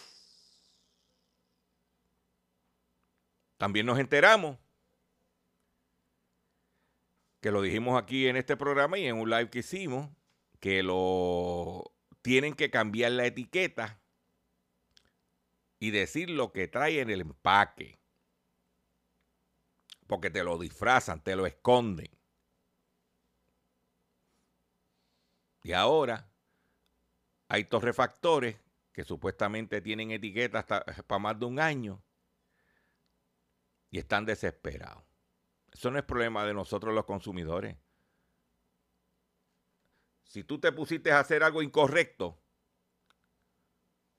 También 3.59 3.85
nos 3.85 3.99
enteramos 3.99 4.57
que 7.43 7.51
lo 7.51 7.61
dijimos 7.61 8.01
aquí 8.01 8.27
en 8.27 8.39
este 8.39 8.57
programa 8.57 8.97
y 8.97 9.05
en 9.05 9.17
un 9.17 9.29
live 9.29 9.51
que 9.51 9.59
hicimos, 9.59 10.09
que 10.61 10.83
lo 10.83 11.93
tienen 12.23 12.55
que 12.55 12.71
cambiar 12.71 13.13
la 13.13 13.27
etiqueta 13.27 14.01
y 15.79 15.91
decir 15.91 16.31
lo 16.31 16.51
que 16.51 16.69
trae 16.69 17.01
en 17.01 17.11
el 17.11 17.21
empaque. 17.21 18.01
Porque 20.07 20.31
te 20.31 20.43
lo 20.43 20.57
disfrazan, 20.57 21.23
te 21.23 21.37
lo 21.37 21.45
esconden. 21.45 22.09
Y 25.63 25.73
ahora 25.73 26.33
hay 27.49 27.65
torrefactores 27.65 28.57
que 28.93 29.05
supuestamente 29.05 29.81
tienen 29.81 30.11
etiqueta 30.11 30.61
hasta 30.61 30.85
para 30.85 31.19
más 31.19 31.39
de 31.39 31.47
un 31.47 31.59
año 31.59 32.03
y 33.91 33.99
están 33.99 34.27
desesperados. 34.27 35.03
Eso 35.73 35.91
no 35.91 35.99
es 35.99 36.05
problema 36.05 36.45
de 36.45 36.53
nosotros 36.53 36.95
los 36.95 37.05
consumidores. 37.05 37.77
Si 40.25 40.45
tú 40.45 40.59
te 40.59 40.73
pusiste 40.73 41.11
a 41.11 41.21
hacer 41.21 41.43
algo 41.43 41.63
incorrecto 41.63 42.39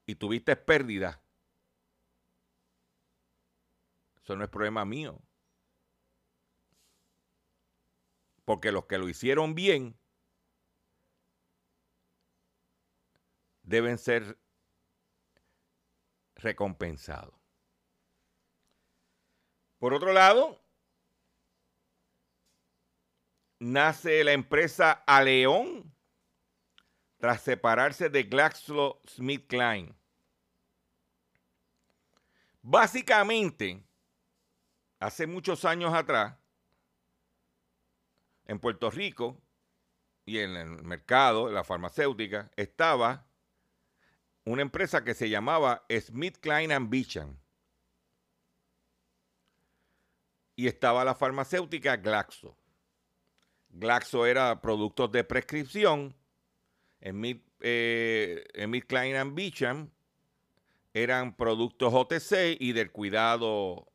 y 0.07 0.15
tuviste 0.15 0.55
pérdida, 0.55 1.21
eso 4.23 4.35
no 4.35 4.43
es 4.43 4.49
problema 4.49 4.85
mío. 4.85 5.21
Porque 8.43 8.71
los 8.71 8.85
que 8.85 8.97
lo 8.97 9.07
hicieron 9.07 9.53
bien 9.53 9.98
deben 13.69 13.99
ser 13.99 14.37
recompensados. 16.35 17.35
Por 19.77 19.93
otro 19.93 20.11
lado, 20.11 20.59
nace 23.59 24.23
la 24.23 24.33
empresa 24.33 25.03
Aleón 25.05 25.93
tras 27.19 27.43
separarse 27.43 28.09
de 28.09 28.23
GlaxoSmithKline. 28.23 29.95
Básicamente, 32.61 33.83
hace 34.99 35.27
muchos 35.27 35.63
años 35.63 35.93
atrás, 35.93 36.35
en 38.45 38.59
Puerto 38.59 38.89
Rico 38.89 39.39
y 40.25 40.39
en 40.39 40.55
el 40.55 40.83
mercado, 40.83 41.47
en 41.47 41.53
la 41.53 41.63
farmacéutica, 41.63 42.49
estaba 42.55 43.28
una 44.49 44.63
empresa 44.63 45.03
que 45.03 45.13
se 45.13 45.29
llamaba 45.29 45.85
Smith 45.91 46.37
Klein 46.39 46.71
Ambition. 46.71 47.39
Y 50.55 50.67
estaba 50.67 51.05
la 51.05 51.13
farmacéutica 51.13 51.97
Glaxo. 51.97 52.57
Glaxo 53.69 54.25
era 54.25 54.59
productos 54.59 55.11
de 55.11 55.23
prescripción. 55.23 56.15
Smith, 56.99 57.45
eh, 57.59 58.43
Smith 58.59 58.85
Klein 58.87 59.17
Ambition 59.17 59.93
eran 60.95 61.35
productos 61.37 61.93
OTC 61.93 62.57
y 62.59 62.71
del 62.71 62.91
cuidado 62.91 63.93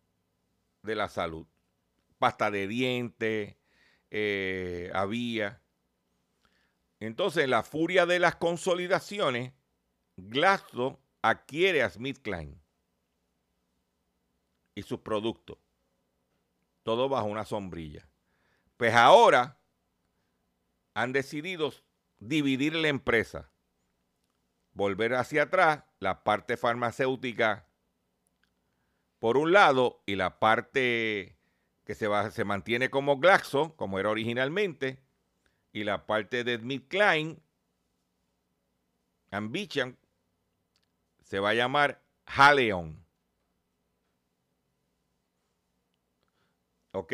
de 0.83 0.95
la 0.95 1.09
salud. 1.09 1.49
Pasta 2.19 2.53
de 2.53 2.69
dientes, 2.69 3.57
eh, 4.12 4.88
había. 4.95 5.61
Entonces, 7.01 7.49
la 7.49 7.64
furia 7.64 8.07
de 8.07 8.21
las 8.21 8.37
consolidaciones, 8.37 9.53
Glaxo 10.16 11.00
adquiere 11.22 11.83
a 11.83 11.90
Klein 12.22 12.61
y 14.74 14.83
sus 14.83 15.00
productos. 15.00 15.59
Todo 16.83 17.09
bajo 17.09 17.27
una 17.27 17.44
sombrilla. 17.44 18.07
Pues 18.77 18.94
ahora 18.94 19.59
han 20.94 21.12
decidido 21.12 21.72
dividir 22.18 22.74
la 22.74 22.88
empresa. 22.88 23.50
Volver 24.72 25.14
hacia 25.14 25.44
atrás, 25.44 25.85
la 26.00 26.24
parte 26.24 26.57
farmacéutica 26.57 27.66
por 29.18 29.38
un 29.38 29.53
lado 29.53 30.03
y 30.05 30.16
la 30.16 30.38
parte 30.38 31.38
que 31.85 31.94
se, 31.94 32.09
va, 32.09 32.31
se 32.31 32.44
mantiene 32.44 32.90
como 32.90 33.18
Glaxo, 33.18 33.74
como 33.77 33.98
era 33.98 34.11
originalmente, 34.11 35.00
y 35.72 35.85
la 35.85 36.07
parte 36.07 36.44
de 36.44 36.59
Smith 36.59 36.88
Klein, 36.88 37.40
Ambition, 39.31 39.96
se 41.25 41.41
va 41.41 41.51
a 41.51 41.55
llamar 41.55 42.01
Haleon. 42.27 43.05
¿Ok? 46.93 47.13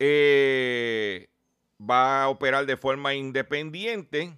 Eh, 0.00 1.30
va 1.80 2.24
a 2.24 2.28
operar 2.28 2.66
de 2.66 2.76
forma 2.76 3.14
independiente 3.14 4.36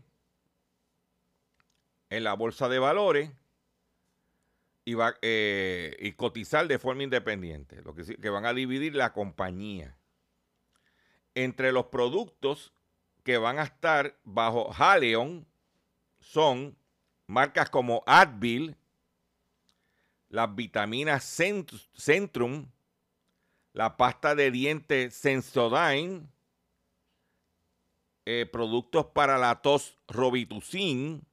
en 2.11 2.25
la 2.25 2.35
bolsa 2.35 2.69
de 2.69 2.79
valores 2.79 3.31
y, 4.85 4.93
va, 4.93 5.15
eh, 5.23 5.97
y 6.01 6.13
cotizar 6.13 6.69
de 6.69 6.79
forma 6.79 7.05
independiente, 7.05 7.81
lo 7.81 7.95
que, 7.95 8.05
que 8.05 8.29
van 8.29 8.45
a 8.45 8.53
dividir 8.53 8.95
la 8.95 9.15
compañía. 9.15 9.97
Entre 11.35 11.73
los 11.73 11.87
productos 11.87 12.74
que 13.25 13.39
van 13.39 13.59
a 13.59 13.65
estar 13.65 14.17
bajo 14.23 14.71
Haleon 14.73 15.47
son 16.21 16.77
marcas 17.27 17.71
como 17.71 18.03
Advil, 18.07 18.77
las 20.29 20.55
vitaminas 20.55 21.25
Centrum, 21.95 22.67
la 23.73 23.97
pasta 23.97 24.35
de 24.35 24.51
dientes 24.51 25.15
Sensodyne, 25.15 26.29
eh, 28.27 28.47
productos 28.51 29.07
para 29.07 29.39
la 29.39 29.61
tos 29.63 29.99
Robitussin 30.09 31.27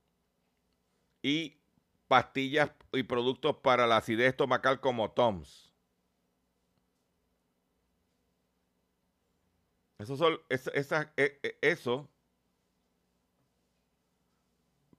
y 1.22 1.58
pastillas 2.08 2.72
y 2.94 3.04
productos 3.04 3.58
para 3.58 3.86
la 3.88 3.98
acidez 3.98 4.30
estomacal 4.30 4.80
como 4.80 5.12
Toms. 5.12 5.71
Eso, 10.02 10.18
son, 10.18 10.40
esa, 10.50 11.14
e, 11.16 11.40
e, 11.44 11.58
eso 11.62 12.10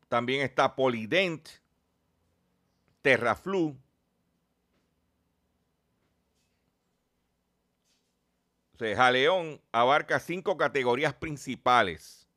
también 0.08 0.42
está 0.42 0.76
Polident, 0.76 1.48
Terraflu. 3.02 3.76
O 8.74 8.94
Jaleón 8.96 9.60
abarca 9.72 10.20
cinco 10.20 10.56
categorías 10.56 11.14
principales. 11.14 12.28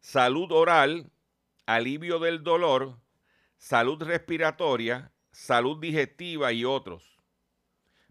Salud 0.00 0.52
oral, 0.52 1.10
alivio 1.64 2.18
del 2.18 2.42
dolor, 2.42 2.98
salud 3.56 4.02
respiratoria, 4.02 5.10
salud 5.30 5.78
digestiva 5.80 6.52
y 6.52 6.66
otros. 6.66 7.18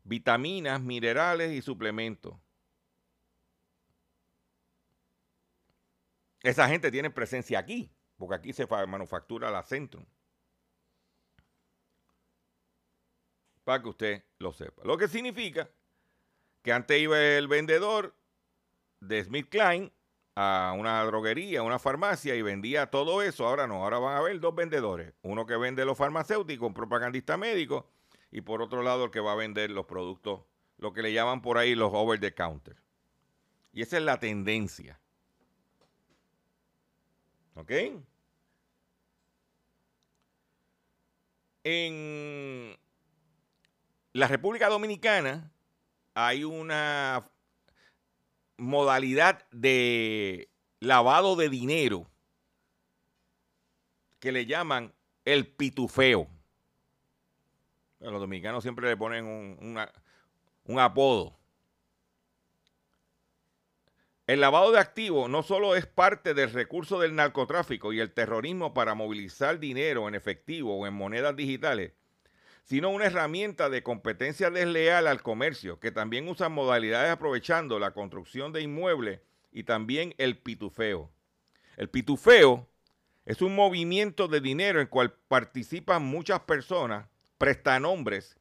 Vitaminas, 0.04 0.82
minerales 0.82 1.52
y 1.52 1.62
suplementos. 1.62 2.43
Esa 6.44 6.68
gente 6.68 6.92
tiene 6.92 7.10
presencia 7.10 7.58
aquí, 7.58 7.90
porque 8.18 8.36
aquí 8.36 8.54
se 8.54 8.68
manufactura 8.68 9.50
la 9.50 9.64
Centrum. 9.64 10.06
Para 13.64 13.82
que 13.82 13.90
usted 13.90 14.24
lo 14.40 14.52
sepa. 14.52 14.84
Lo 14.84 14.98
que 14.98 15.08
significa 15.08 15.70
que 16.62 16.74
antes 16.74 17.02
iba 17.02 17.18
el 17.18 17.48
vendedor 17.48 18.14
de 19.00 19.24
Smith 19.24 19.48
Klein 19.50 19.92
a 20.36 20.74
una 20.78 21.04
droguería, 21.06 21.62
a 21.62 21.64
una 21.64 21.80
farmacia 21.80 22.36
y 22.36 22.42
vendía 22.42 22.88
todo 22.88 23.22
eso. 23.22 23.48
Ahora 23.48 23.66
no, 23.66 23.84
ahora 23.84 24.00
van 24.00 24.16
a 24.16 24.18
haber 24.18 24.40
dos 24.42 24.54
vendedores. 24.54 25.14
Uno 25.22 25.46
que 25.46 25.56
vende 25.56 25.86
los 25.86 25.98
farmacéuticos, 25.98 26.68
un 26.68 26.74
propagandista 26.74 27.38
médico, 27.38 27.90
y 28.32 28.42
por 28.42 28.62
otro 28.62 28.82
lado 28.82 29.06
el 29.06 29.12
que 29.12 29.22
va 29.22 29.32
a 29.32 29.36
vender 29.36 29.72
los 29.72 29.86
productos, 29.86 30.42
lo 30.78 30.92
que 30.92 31.04
le 31.04 31.14
llaman 31.14 31.42
por 31.42 31.58
ahí 31.58 31.76
los 31.76 31.92
over 31.94 32.20
the 32.20 32.34
counter. 32.34 32.82
Y 33.72 33.82
esa 33.82 33.98
es 33.98 34.04
la 34.04 34.20
tendencia. 34.20 35.00
¿Ok? 37.56 37.72
En 41.66 42.78
la 44.12 44.28
República 44.28 44.68
Dominicana 44.70 45.52
hay 46.14 46.44
una 46.44 47.30
modalidad 48.58 49.48
de 49.52 50.50
lavado 50.80 51.36
de 51.36 51.50
dinero 51.50 52.10
que 54.20 54.32
le 54.32 54.46
llaman 54.46 54.94
el 55.26 55.48
pitufeo. 55.48 56.28
Los 58.00 58.20
dominicanos 58.20 58.64
siempre 58.64 58.88
le 58.88 58.98
ponen 58.98 59.26
una, 59.62 59.92
un 60.66 60.80
apodo. 60.80 61.38
El 64.26 64.40
lavado 64.40 64.72
de 64.72 64.80
activos 64.80 65.30
no 65.30 65.44
solo 65.44 65.76
es 65.76 65.86
parte 65.86 66.34
del 66.34 66.54
recurso 66.54 66.98
del 66.98 67.14
narcotráfico 67.14 67.92
y 67.92 68.00
el 68.00 68.14
terrorismo 68.14 68.74
para 68.74 68.96
movilizar 68.96 69.60
dinero 69.60 70.08
en 70.08 70.16
efectivo 70.16 70.78
o 70.78 70.88
en 70.88 70.94
monedas 70.94 71.36
digitales, 71.36 71.92
sino 72.64 72.90
una 72.90 73.08
herramienta 73.08 73.70
de 73.70 73.84
competencia 73.84 74.50
desleal 74.50 75.08
al 75.08 75.22
comercio, 75.22 75.82
que 75.82 75.92
también 75.92 76.30
usa 76.30 76.48
modalidades 76.48 77.12
aprovechando 77.12 77.80
la 77.80 77.92
construcción 77.92 78.54
de 78.54 78.62
inmuebles 78.62 79.20
y 79.52 79.64
también 79.64 80.16
el 80.18 80.38
pitufeo. 80.38 81.12
El 81.76 81.90
pitufeo 81.90 82.70
es 83.26 83.42
un 83.42 83.54
movimiento 83.54 84.30
de 84.30 84.40
dinero 84.40 84.80
en 84.80 84.88
cual 84.88 85.12
participan 85.28 86.02
muchas 86.02 86.40
personas, 86.42 87.08
prestanombres, 87.38 88.40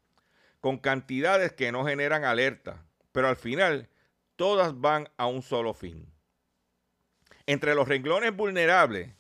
con 0.61 0.79
cantidades 0.79 1.53
que 1.53 1.73
no 1.73 1.85
generan 1.85 2.25
alerta, 2.25 2.85
pero 3.11 3.27
al 3.27 3.37
final 3.37 3.89
todas 4.37 4.81
van 4.81 5.09
a 5.17 5.27
un 5.27 5.43
solo 5.43 5.75
fin. 5.75 6.13
Entre 7.47 7.75
los 7.75 7.89
renglones 7.89 8.35
vulnerables 8.35 9.15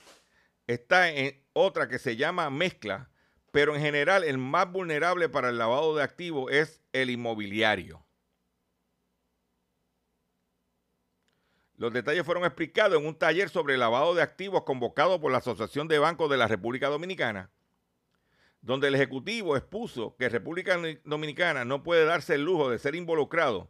está 0.66 1.06
otra 1.52 1.88
que 1.88 1.98
se 1.98 2.16
llama 2.16 2.50
mezcla, 2.50 3.10
pero 3.50 3.74
en 3.74 3.82
general 3.82 4.24
el 4.24 4.38
más 4.38 4.70
vulnerable 4.70 5.28
para 5.28 5.50
el 5.50 5.58
lavado 5.58 5.94
de 5.94 6.02
activos 6.02 6.50
es 6.52 6.80
el 6.92 7.10
inmobiliario. 7.10 8.04
Los 11.76 11.92
detalles 11.92 12.24
fueron 12.24 12.44
explicados 12.44 12.98
en 12.98 13.06
un 13.06 13.18
taller 13.18 13.48
sobre 13.48 13.76
lavado 13.76 14.14
de 14.14 14.22
activos 14.22 14.62
convocado 14.62 15.20
por 15.20 15.32
la 15.32 15.38
Asociación 15.38 15.88
de 15.88 15.98
Bancos 15.98 16.30
de 16.30 16.36
la 16.36 16.46
República 16.46 16.88
Dominicana, 16.88 17.50
donde 18.60 18.86
el 18.86 18.94
Ejecutivo 18.94 19.56
expuso 19.56 20.14
que 20.16 20.28
República 20.28 20.78
Dominicana 21.04 21.64
no 21.64 21.82
puede 21.82 22.04
darse 22.04 22.36
el 22.36 22.44
lujo 22.44 22.70
de 22.70 22.78
ser 22.78 22.94
involucrado 22.94 23.68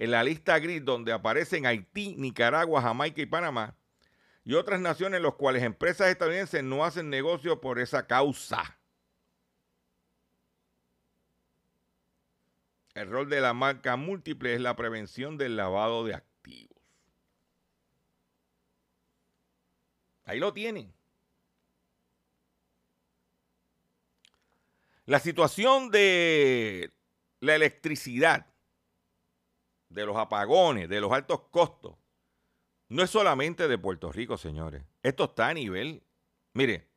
en 0.00 0.10
la 0.10 0.24
lista 0.24 0.58
gris 0.58 0.82
donde 0.82 1.12
aparecen 1.12 1.66
Haití, 1.66 2.16
Nicaragua, 2.16 2.80
Jamaica 2.80 3.20
y 3.20 3.26
Panamá, 3.26 3.76
y 4.44 4.54
otras 4.54 4.80
naciones 4.80 5.18
en 5.18 5.24
las 5.24 5.34
cuales 5.34 5.62
empresas 5.62 6.08
estadounidenses 6.08 6.64
no 6.64 6.86
hacen 6.86 7.10
negocio 7.10 7.60
por 7.60 7.78
esa 7.78 8.06
causa. 8.06 8.78
El 12.94 13.10
rol 13.10 13.28
de 13.28 13.42
la 13.42 13.52
marca 13.52 13.96
múltiple 13.96 14.54
es 14.54 14.62
la 14.62 14.74
prevención 14.74 15.36
del 15.36 15.58
lavado 15.58 16.02
de 16.06 16.14
activos. 16.14 16.78
Ahí 20.24 20.38
lo 20.38 20.54
tienen. 20.54 20.94
La 25.04 25.18
situación 25.18 25.90
de 25.90 26.90
la 27.40 27.54
electricidad, 27.54 28.49
de 29.90 30.06
los 30.06 30.16
apagones, 30.16 30.88
de 30.88 31.00
los 31.00 31.12
altos 31.12 31.42
costos, 31.50 31.96
no 32.88 33.02
es 33.02 33.10
solamente 33.10 33.68
de 33.68 33.78
Puerto 33.78 34.10
Rico, 34.10 34.38
señores. 34.38 34.82
Esto 35.02 35.24
está 35.24 35.48
a 35.48 35.54
nivel, 35.54 36.02
mire, 36.54 36.88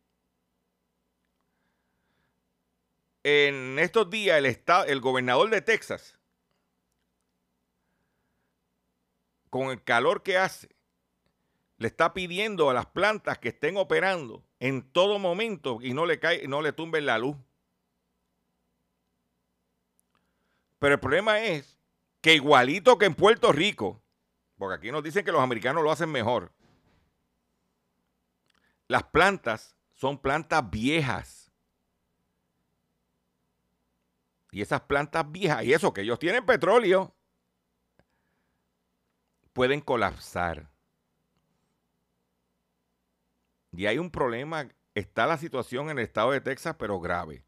en 3.23 3.79
estos 3.79 4.09
días 4.09 4.37
el, 4.37 4.45
estado, 4.45 4.85
el 4.85 5.01
gobernador 5.01 5.49
de 5.49 5.61
Texas, 5.61 6.17
con 9.49 9.69
el 9.69 9.83
calor 9.83 10.23
que 10.23 10.37
hace, 10.37 10.69
le 11.77 11.87
está 11.87 12.13
pidiendo 12.13 12.69
a 12.69 12.73
las 12.73 12.87
plantas 12.87 13.37
que 13.37 13.49
estén 13.49 13.77
operando 13.77 14.43
en 14.59 14.81
todo 14.91 15.19
momento 15.19 15.79
y 15.81 15.93
no 15.93 16.05
le 16.05 16.19
cae, 16.19 16.47
no 16.47 16.61
le 16.61 16.73
tumben 16.73 17.05
la 17.05 17.17
luz. 17.17 17.37
Pero 20.79 20.95
el 20.95 20.99
problema 20.99 21.39
es 21.39 21.77
que 22.23 22.33
igualito 22.33 22.97
que 22.97 23.05
en 23.05 23.15
Puerto 23.15 23.51
Rico, 23.51 24.01
porque 24.57 24.75
aquí 24.75 24.91
nos 24.91 25.03
dicen 25.03 25.25
que 25.25 25.31
los 25.33 25.41
americanos 25.41 25.83
lo 25.83 25.91
hacen 25.91 26.09
mejor, 26.09 26.53
las 28.87 29.03
plantas 29.03 29.75
son 29.91 30.17
plantas 30.17 30.69
viejas. 30.69 31.51
Y 34.51 34.61
esas 34.61 34.79
plantas 34.81 35.29
viejas, 35.29 35.65
y 35.65 35.73
eso 35.73 35.93
que 35.93 36.01
ellos 36.01 36.17
tienen 36.17 36.45
petróleo, 36.45 37.13
pueden 39.51 39.81
colapsar. 39.81 40.71
Y 43.73 43.85
hay 43.85 43.97
un 43.97 44.09
problema, 44.09 44.69
está 44.95 45.27
la 45.27 45.37
situación 45.37 45.89
en 45.89 45.97
el 45.97 46.05
estado 46.05 46.31
de 46.31 46.39
Texas, 46.39 46.77
pero 46.79 47.01
grave. 47.01 47.43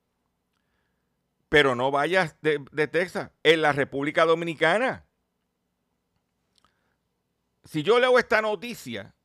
Pero 1.49 1.75
no 1.75 1.91
vayas 1.91 2.35
de, 2.41 2.87
Texas, 2.87 3.31
en 3.43 3.61
la 3.61 3.71
República 3.71 4.25
Dominicana. 4.25 5.05
Si 7.63 7.83
yo 7.83 7.99
leo 7.99 8.19
esta 8.19 8.41
noticia, 8.41 9.15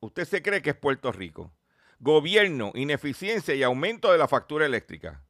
usted 0.00 0.24
se 0.24 0.42
cree 0.42 0.62
que 0.62 0.70
es 0.70 0.76
Puerto 0.76 1.12
Rico. 1.12 1.52
Gobierno, 1.98 2.72
ineficiencia 2.74 3.54
y 3.54 3.62
aumento 3.62 4.12
de 4.12 4.18
la 4.18 4.28
factura 4.28 4.66
eléctrica. 4.66 5.22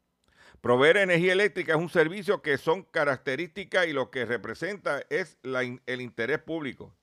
Proveer 0.61 0.97
energía 0.97 1.35
eléctrica 1.35 1.73
es 1.73 1.79
un 1.79 1.91
servicio 1.91 2.43
que 2.43 2.57
son 2.59 2.83
características 2.83 3.87
y 3.87 3.93
lo 3.93 4.11
que 4.11 4.25
representa 4.25 5.03
es 5.11 5.39
el 5.43 6.01
interés 6.01 6.39
público. 6.39 6.97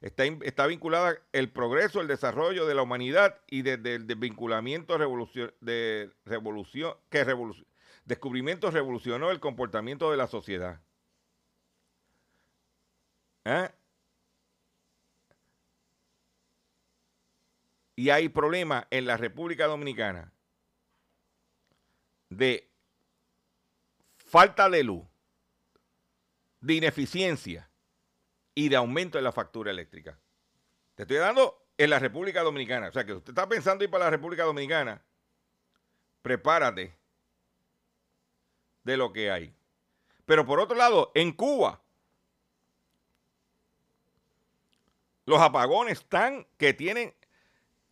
Está, 0.00 0.24
está, 0.24 0.66
vinculada 0.66 1.18
el 1.32 1.50
progreso, 1.50 2.00
el 2.00 2.08
desarrollo 2.08 2.64
de 2.64 2.74
la 2.74 2.82
humanidad 2.82 3.38
y 3.48 3.62
desde 3.62 3.96
el 3.96 4.06
desvinculamiento 4.06 4.96
de 4.96 6.10
revolución 6.24 6.96
que 7.10 7.22
revolución, 7.22 7.66
descubrimiento 8.04 8.70
revolucionó 8.70 9.30
el 9.30 9.40
comportamiento 9.40 10.10
de 10.10 10.16
la 10.16 10.26
sociedad. 10.26 10.80
¿Eh? 13.44 13.70
Y 17.96 18.10
hay 18.10 18.28
problemas 18.28 18.86
en 18.90 19.06
la 19.06 19.16
República 19.16 19.66
Dominicana 19.66 20.32
de 22.30 22.70
falta 24.16 24.70
de 24.70 24.84
luz, 24.84 25.04
de 26.60 26.74
ineficiencia 26.74 27.68
y 28.54 28.68
de 28.68 28.76
aumento 28.76 29.18
en 29.18 29.24
la 29.24 29.32
factura 29.32 29.70
eléctrica. 29.70 30.18
Te 30.94 31.02
estoy 31.02 31.18
dando 31.18 31.66
en 31.76 31.90
la 31.90 31.98
República 31.98 32.42
Dominicana. 32.42 32.88
O 32.88 32.92
sea, 32.92 33.04
que 33.04 33.14
usted 33.14 33.30
está 33.30 33.48
pensando 33.48 33.84
ir 33.84 33.90
para 33.90 34.04
la 34.04 34.10
República 34.10 34.44
Dominicana, 34.44 35.02
prepárate 36.22 36.99
de 38.84 38.96
lo 38.96 39.12
que 39.12 39.30
hay. 39.30 39.54
Pero 40.26 40.46
por 40.46 40.60
otro 40.60 40.76
lado, 40.76 41.10
en 41.14 41.32
Cuba, 41.32 41.80
los 45.26 45.40
apagones 45.40 46.00
están 46.00 46.46
que 46.56 46.72
tienen 46.72 47.14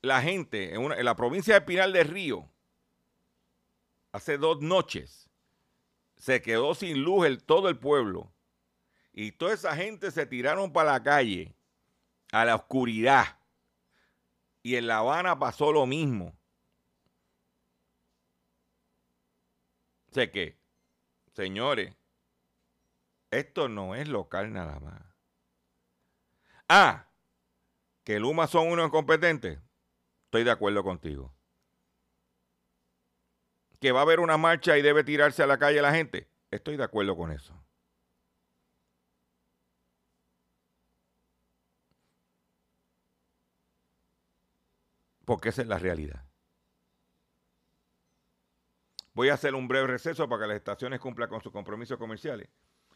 la 0.03 0.23
gente 0.23 0.75
en, 0.75 0.93
en 0.93 1.05
la 1.05 1.17
provincia 1.17 1.55
de 1.55 1.61
Pinal 1.63 1.93
del 1.93 2.09
Río, 2.09 2.49
hace 4.13 4.39
dos 4.39 4.61
noches, 4.61 5.29
se 6.17 6.43
quedó 6.43 6.75
sin 6.75 7.03
luz 7.03 7.27
el, 7.27 7.43
todo 7.43 7.69
el 7.69 7.79
pueblo. 7.79 8.33
Y 9.13 9.33
toda 9.33 9.55
esa 9.55 9.75
gente 9.75 10.11
se 10.11 10.27
tiraron 10.27 10.73
para 10.73 10.93
la 10.93 11.03
calle, 11.03 11.55
a 12.33 12.45
la 12.45 12.57
oscuridad. 12.57 13.39
Y 14.63 14.77
en 14.77 14.87
La 14.87 14.99
Habana 14.99 15.39
pasó 15.39 15.73
lo 15.73 15.87
mismo. 15.87 16.37
Sé 20.11 20.31
que, 20.31 20.58
señores, 21.39 21.95
esto 23.31 23.69
no 23.69 23.95
es 23.95 24.09
local 24.09 24.53
nada 24.53 24.81
más. 24.81 25.01
Ah, 26.69 27.13
que 28.05 28.19
Luma 28.19 28.49
son 28.49 28.69
unos 28.69 28.89
incompetentes. 28.89 29.61
Estoy 30.25 30.43
de 30.43 30.51
acuerdo 30.51 30.83
contigo. 30.83 31.33
Que 33.81 33.93
va 33.93 34.01
a 34.01 34.03
haber 34.03 34.19
una 34.19 34.37
marcha 34.37 34.77
y 34.77 34.83
debe 34.83 35.05
tirarse 35.05 35.45
a 35.45 35.47
la 35.47 35.59
calle 35.59 35.81
la 35.81 35.95
gente. 35.95 36.29
Estoy 36.51 36.77
de 36.77 36.83
acuerdo 36.83 37.17
con 37.17 37.31
eso. 37.31 37.55
porque 45.25 45.51
esa 45.51 45.61
es 45.61 45.69
la 45.69 45.79
realidad. 45.79 46.28
Voy 49.19 49.31
a 49.31 49.35
hacer 49.35 49.57
un 49.57 49.67
breve 49.67 49.89
receso 49.89 50.29
para 50.29 50.43
que 50.43 50.47
las 50.47 50.57
estaciones 50.59 51.01
cumplan 51.01 51.29
con 51.29 51.43
sus 51.43 51.51
compromisos 51.51 51.99
comerciales. 51.99 52.49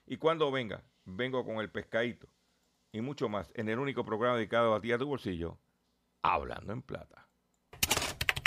Y 0.07 0.19
cuando 0.19 0.53
venga, 0.53 0.85
vengo 1.05 1.45
con 1.45 1.57
el 1.57 1.69
pescadito 1.69 2.29
y 2.93 3.01
mucho 3.01 3.29
más 3.29 3.51
en 3.57 3.69
el 3.69 3.81
único 3.81 4.05
programa 4.05 4.37
dedicado 4.37 4.73
a 4.73 4.81
ti 4.81 4.93
a 4.93 4.99
tu 4.99 5.09
bolsillo, 5.09 5.59
Hablando 6.23 6.73
en 6.75 6.83
Plata. 6.83 7.27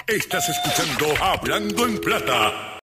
Estás 0.08 0.48
escuchando 0.48 1.22
Hablando 1.22 1.86
en 1.86 2.00
Plata. 2.00 2.80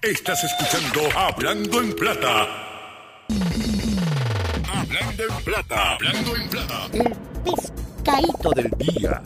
Estás 0.00 0.44
escuchando 0.44 1.18
Hablando 1.18 1.80
en 1.82 1.96
Plata. 1.96 3.26
Hablando 4.72 5.24
en 5.24 5.44
plata. 5.44 5.94
Hablando 5.94 6.36
en 6.36 6.48
plata. 6.48 6.86
El 6.92 7.16
pescadito 7.42 8.50
del 8.50 8.70
día. 8.78 9.22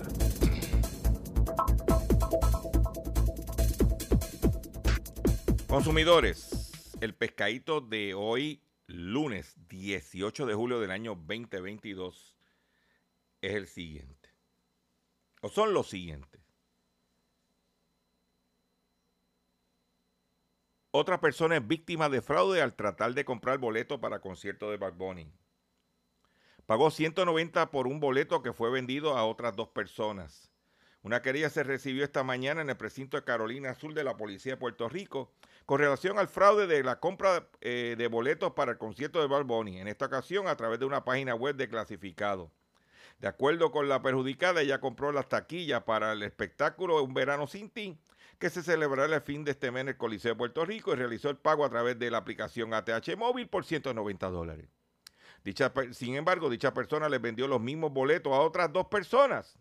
Consumidores, 5.71 6.73
el 7.01 7.15
pescadito 7.15 7.81
de 7.81 8.13
hoy, 8.13 8.61
lunes 8.89 9.55
18 9.69 10.45
de 10.45 10.55
julio 10.55 10.81
del 10.81 10.91
año 10.91 11.15
2022, 11.15 12.37
es 13.41 13.55
el 13.55 13.69
siguiente. 13.69 14.35
O 15.43 15.49
son 15.49 15.73
los 15.73 15.89
siguientes. 15.89 16.43
Otra 20.91 21.21
persona 21.21 21.59
es 21.59 21.65
víctima 21.65 22.09
de 22.09 22.21
fraude 22.21 22.61
al 22.61 22.75
tratar 22.75 23.15
de 23.15 23.25
comprar 23.25 23.59
boleto 23.59 24.01
para 24.01 24.21
concierto 24.21 24.73
de 24.73 24.77
Bad 24.77 24.95
Bunny. 24.95 25.33
Pagó 26.67 26.91
190 26.91 27.71
por 27.71 27.87
un 27.87 28.01
boleto 28.01 28.43
que 28.43 28.53
fue 28.53 28.73
vendido 28.73 29.17
a 29.17 29.25
otras 29.25 29.55
dos 29.55 29.69
personas. 29.69 30.50
Una 31.03 31.23
querella 31.23 31.49
se 31.49 31.63
recibió 31.63 32.05
esta 32.05 32.23
mañana 32.25 32.61
en 32.61 32.69
el 32.69 32.77
precinto 32.77 33.17
de 33.17 33.25
Carolina 33.25 33.75
Sur 33.75 33.95
de 33.95 34.05
la 34.05 34.19
Policía 34.19 34.53
de 34.53 34.57
Puerto 34.59 34.87
Rico 34.89 35.33
con 35.65 35.79
relación 35.79 36.19
al 36.19 36.29
fraude 36.29 36.67
de 36.67 36.85
la 36.85 37.01
compra 37.01 37.49
eh, 37.63 37.95
de 37.97 38.07
boletos 38.09 38.53
para 38.53 38.73
el 38.73 38.79
concierto 38.79 39.19
de 39.21 39.27
Bad 39.27 39.45
Bunny, 39.45 39.79
en 39.79 39.89
esta 39.89 40.07
ocasión 40.07 40.47
a 40.47 40.57
través 40.57 40.79
de 40.79 40.85
una 40.85 41.05
página 41.05 41.35
web 41.35 41.57
de 41.57 41.71
clasificado. 41.71 42.51
De 43.19 43.29
acuerdo 43.29 43.71
con 43.71 43.89
la 43.89 44.03
perjudicada, 44.03 44.61
ella 44.61 44.81
compró 44.81 45.11
las 45.11 45.29
taquillas 45.29 45.85
para 45.85 46.13
el 46.13 46.23
espectáculo 46.23 47.03
Un 47.03 47.15
Verano 47.15 47.47
Sin 47.47 47.71
Ti, 47.71 47.99
que 48.39 48.51
se 48.51 48.63
celebrará 48.63 49.15
el 49.15 49.23
fin 49.23 49.45
de 49.45 49.53
este 49.53 49.71
mes 49.71 49.83
en 49.83 49.89
el 49.89 49.97
Coliseo 49.97 50.33
de 50.33 50.39
Puerto 50.39 50.67
Rico 50.67 50.93
y 50.93 50.97
realizó 50.97 51.31
el 51.31 51.37
pago 51.37 51.65
a 51.65 51.71
través 51.71 51.99
de 51.99 52.11
la 52.11 52.19
aplicación 52.19 52.75
ATH 52.75 53.17
Móvil 53.17 53.49
por 53.49 53.65
190 53.65 54.29
dólares. 54.29 54.69
Dicha, 55.45 55.73
sin 55.93 56.17
embargo, 56.17 56.51
dicha 56.51 56.75
persona 56.75 57.09
le 57.09 57.19
vendió 57.19 57.49
los 57.49 57.61
mismos 57.61 57.91
boletos 57.91 58.35
a 58.35 58.41
otras 58.41 58.71
dos 58.71 58.89
personas 58.89 59.59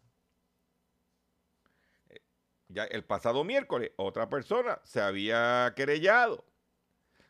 el 2.76 3.04
pasado 3.04 3.44
miércoles 3.44 3.92
otra 3.96 4.30
persona 4.30 4.80
se 4.84 5.02
había 5.02 5.74
querellado 5.76 6.46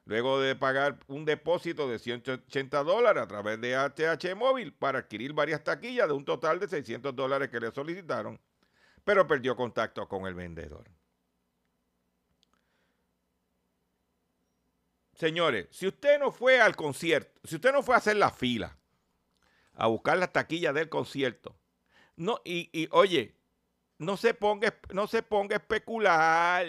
luego 0.10 0.42
de 0.42 0.56
pagar 0.56 0.98
un 1.08 1.24
depósito 1.24 1.88
de 1.88 2.00
180 2.00 2.84
dólares 2.84 3.24
a 3.24 3.28
través 3.28 3.62
de 3.62 3.76
HH 3.76 4.36
Móvil 4.36 4.74
para 4.74 5.00
adquirir 5.00 5.34
varias 5.34 5.64
taquillas 5.64 6.08
de 6.08 6.14
un 6.14 6.26
total 6.26 6.60
de 6.60 6.68
600 6.68 7.16
dólares 7.16 7.50
que 7.50 7.60
le 7.60 7.72
solicitaron, 7.72 8.40
pero 9.04 9.28
perdió 9.28 9.56
contacto 9.56 10.08
con 10.08 10.26
el 10.26 10.34
vendedor. 10.34 10.90
Señores, 15.14 15.68
si 15.70 15.86
usted 15.86 16.18
no 16.18 16.32
fue 16.32 16.60
al 16.60 16.76
concierto, 16.76 17.40
si 17.44 17.58
usted 17.58 17.72
no 17.72 17.84
fue 17.84 17.94
a 17.94 18.00
hacer 18.00 18.16
la 18.16 18.32
fila, 18.32 18.80
a 19.74 19.86
buscar 19.86 20.18
las 20.18 20.34
taquillas 20.34 20.74
del 20.74 20.90
concierto, 20.90 21.56
no, 22.16 22.42
y 22.44 22.90
oye, 22.92 23.39
no 24.00 24.16
se 24.16 24.34
ponga, 24.34 24.74
no 24.94 25.08
se 25.08 25.22
ponga 25.22 25.58
a 25.58 25.60
especular. 25.60 26.66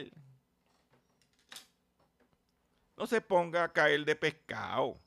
No 2.96 3.06
se 3.06 3.20
ponga 3.20 3.64
a 3.64 3.72
caer 3.72 4.04
de 4.04 4.16
pescado. 4.16 5.00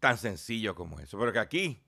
Tan 0.00 0.18
sencillo 0.18 0.74
como 0.74 0.98
eso. 0.98 1.18
Porque 1.18 1.38
aquí 1.38 1.82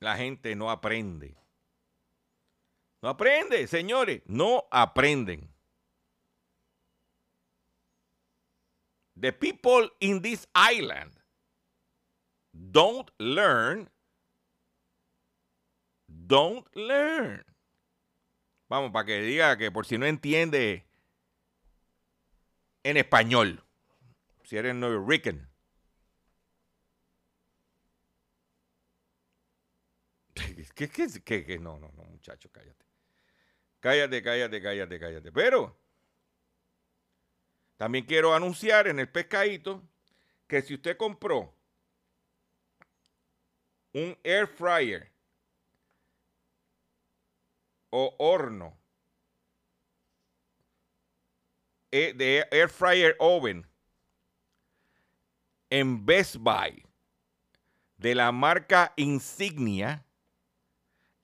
la 0.00 0.16
gente 0.16 0.56
no 0.56 0.70
aprende. 0.70 1.36
No 3.02 3.10
aprende, 3.10 3.66
señores. 3.66 4.22
No 4.26 4.66
aprenden. 4.70 5.54
The 9.20 9.32
people 9.32 9.90
in 10.00 10.22
this 10.22 10.48
island 10.54 11.17
Don't 12.58 13.08
learn. 13.18 13.88
Don't 16.08 16.66
learn. 16.74 17.44
Vamos, 18.68 18.90
para 18.90 19.06
que 19.06 19.20
diga 19.22 19.56
que 19.56 19.70
por 19.70 19.86
si 19.86 19.96
no 19.96 20.06
entiende 20.06 20.84
en 22.82 22.96
español, 22.96 23.64
si 24.42 24.56
eres 24.56 24.74
New 24.74 25.08
Rican. 25.08 25.48
¿Qué, 30.74 30.88
qué, 30.88 31.08
qué, 31.24 31.44
qué? 31.46 31.58
No, 31.58 31.78
no, 31.78 31.92
no, 31.96 32.02
muchacho, 32.04 32.50
cállate. 32.50 32.84
Cállate, 33.80 34.22
cállate, 34.22 34.60
cállate, 34.60 34.98
cállate. 34.98 35.32
Pero 35.32 35.78
también 37.76 38.04
quiero 38.04 38.34
anunciar 38.34 38.88
en 38.88 38.98
el 38.98 39.08
pescadito 39.08 39.82
que 40.48 40.60
si 40.62 40.74
usted 40.74 40.96
compró 40.96 41.57
un 43.98 44.16
air 44.22 44.46
fryer 44.46 45.10
o 47.90 48.14
horno 48.18 48.76
eh, 51.90 52.12
de 52.12 52.46
air 52.52 52.68
fryer 52.68 53.16
oven 53.18 53.66
en 55.70 56.04
Best 56.06 56.36
Buy 56.36 56.84
de 57.96 58.14
la 58.14 58.30
marca 58.30 58.92
Insignia 58.96 60.04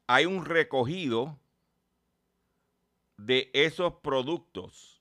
hay 0.08 0.26
un 0.26 0.44
recogido 0.44 1.38
de 3.16 3.50
esos 3.54 3.94
productos. 4.02 5.00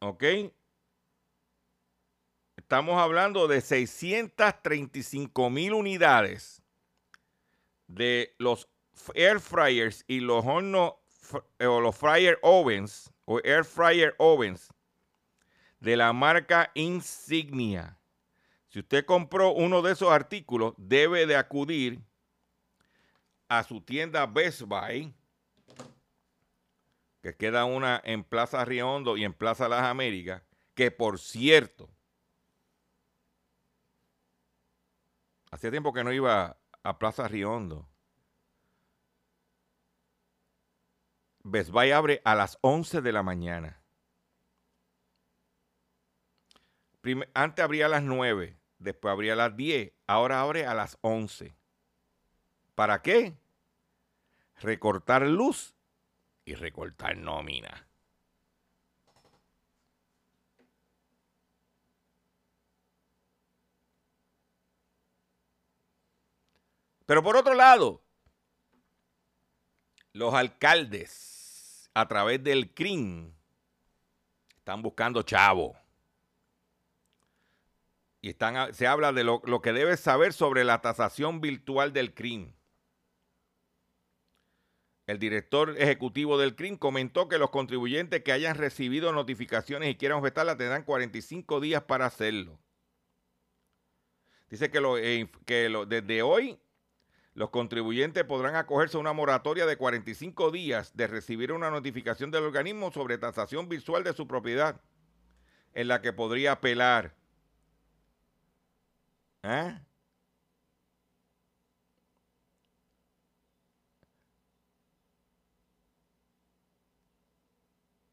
¿Ok? 0.00 0.24
Estamos 2.66 2.98
hablando 3.00 3.46
de 3.46 3.60
635 3.60 5.50
mil 5.50 5.72
unidades 5.72 6.60
de 7.86 8.34
los 8.38 8.68
air 9.14 9.38
fryers 9.38 10.04
y 10.08 10.18
los 10.18 10.44
hornos 10.44 10.94
eh, 11.60 11.66
o 11.66 11.80
los 11.80 11.94
fryer 11.94 12.40
ovens 12.42 13.12
o 13.24 13.38
air 13.44 13.64
fryer 13.64 14.16
ovens 14.18 14.68
de 15.78 15.96
la 15.96 16.12
marca 16.12 16.72
Insignia. 16.74 18.00
Si 18.66 18.80
usted 18.80 19.04
compró 19.04 19.52
uno 19.52 19.80
de 19.80 19.92
esos 19.92 20.10
artículos, 20.10 20.74
debe 20.76 21.24
de 21.26 21.36
acudir 21.36 22.00
a 23.46 23.62
su 23.62 23.80
tienda 23.80 24.26
Best 24.26 24.62
Buy, 24.62 25.14
que 27.22 27.32
queda 27.36 27.64
una 27.64 28.02
en 28.04 28.24
Plaza 28.24 28.64
Riondo 28.64 29.16
y 29.16 29.22
en 29.22 29.34
Plaza 29.34 29.68
Las 29.68 29.84
Américas, 29.84 30.42
que 30.74 30.90
por 30.90 31.20
cierto, 31.20 31.88
Hacía 35.50 35.70
tiempo 35.70 35.92
que 35.92 36.04
no 36.04 36.12
iba 36.12 36.56
a 36.82 36.98
Plaza 36.98 37.28
Riondo. 37.28 37.88
Best 41.42 41.70
Buy 41.70 41.92
abre 41.92 42.20
a 42.24 42.34
las 42.34 42.58
11 42.62 43.00
de 43.02 43.12
la 43.12 43.22
mañana. 43.22 43.82
antes 47.34 47.64
abría 47.64 47.86
a 47.86 47.88
las 47.88 48.02
9, 48.02 48.58
después 48.78 49.12
abría 49.12 49.34
a 49.34 49.36
las 49.36 49.56
10, 49.56 49.92
ahora 50.08 50.40
abre 50.40 50.66
a 50.66 50.74
las 50.74 50.98
11. 51.02 51.56
¿Para 52.74 53.00
qué? 53.00 53.36
Recortar 54.60 55.22
luz 55.22 55.76
y 56.44 56.54
recortar 56.54 57.16
nómina. 57.16 57.85
Pero 67.06 67.22
por 67.22 67.36
otro 67.36 67.54
lado, 67.54 68.02
los 70.12 70.34
alcaldes 70.34 71.90
a 71.94 72.08
través 72.08 72.42
del 72.42 72.74
CRIM 72.74 73.32
están 74.58 74.82
buscando 74.82 75.22
chavo. 75.22 75.76
Y 78.20 78.30
están, 78.30 78.74
se 78.74 78.88
habla 78.88 79.12
de 79.12 79.22
lo, 79.22 79.40
que 79.62 79.72
debes 79.72 80.00
saber 80.00 80.32
sobre 80.32 80.64
la 80.64 80.80
tasación 80.80 81.40
virtual 81.40 81.92
del 81.92 82.12
CRIM. 82.12 82.52
El 85.06 85.20
director 85.20 85.76
ejecutivo 85.78 86.36
del 86.36 86.56
CRIM 86.56 86.76
comentó 86.76 87.28
que 87.28 87.38
los 87.38 87.50
contribuyentes 87.50 88.24
que 88.24 88.32
hayan 88.32 88.56
recibido 88.56 89.12
notificaciones 89.12 89.88
y 89.88 89.94
quieran 89.96 90.18
objetarla 90.18 90.56
tendrán 90.56 90.82
45 90.82 91.60
días 91.60 91.84
para 91.84 92.06
hacerlo. 92.06 92.58
Dice 94.50 94.70
que, 94.70 94.80
eh, 95.48 95.86
desde 95.86 96.22
hoy 96.22 96.58
los 97.36 97.50
contribuyentes 97.50 98.24
podrán 98.24 98.56
acogerse 98.56 98.96
a 98.96 99.00
una 99.00 99.12
moratoria 99.12 99.66
de 99.66 99.76
45 99.76 100.50
días 100.50 100.96
de 100.96 101.06
recibir 101.06 101.52
una 101.52 101.70
notificación 101.70 102.30
del 102.30 102.44
organismo 102.44 102.90
sobre 102.90 103.18
tasación 103.18 103.68
visual 103.68 104.02
de 104.04 104.14
su 104.14 104.26
propiedad, 104.26 104.80
en 105.74 105.88
la 105.88 106.00
que 106.00 106.14
podría 106.14 106.52
apelar. 106.52 107.14
¿Eh? 109.42 109.78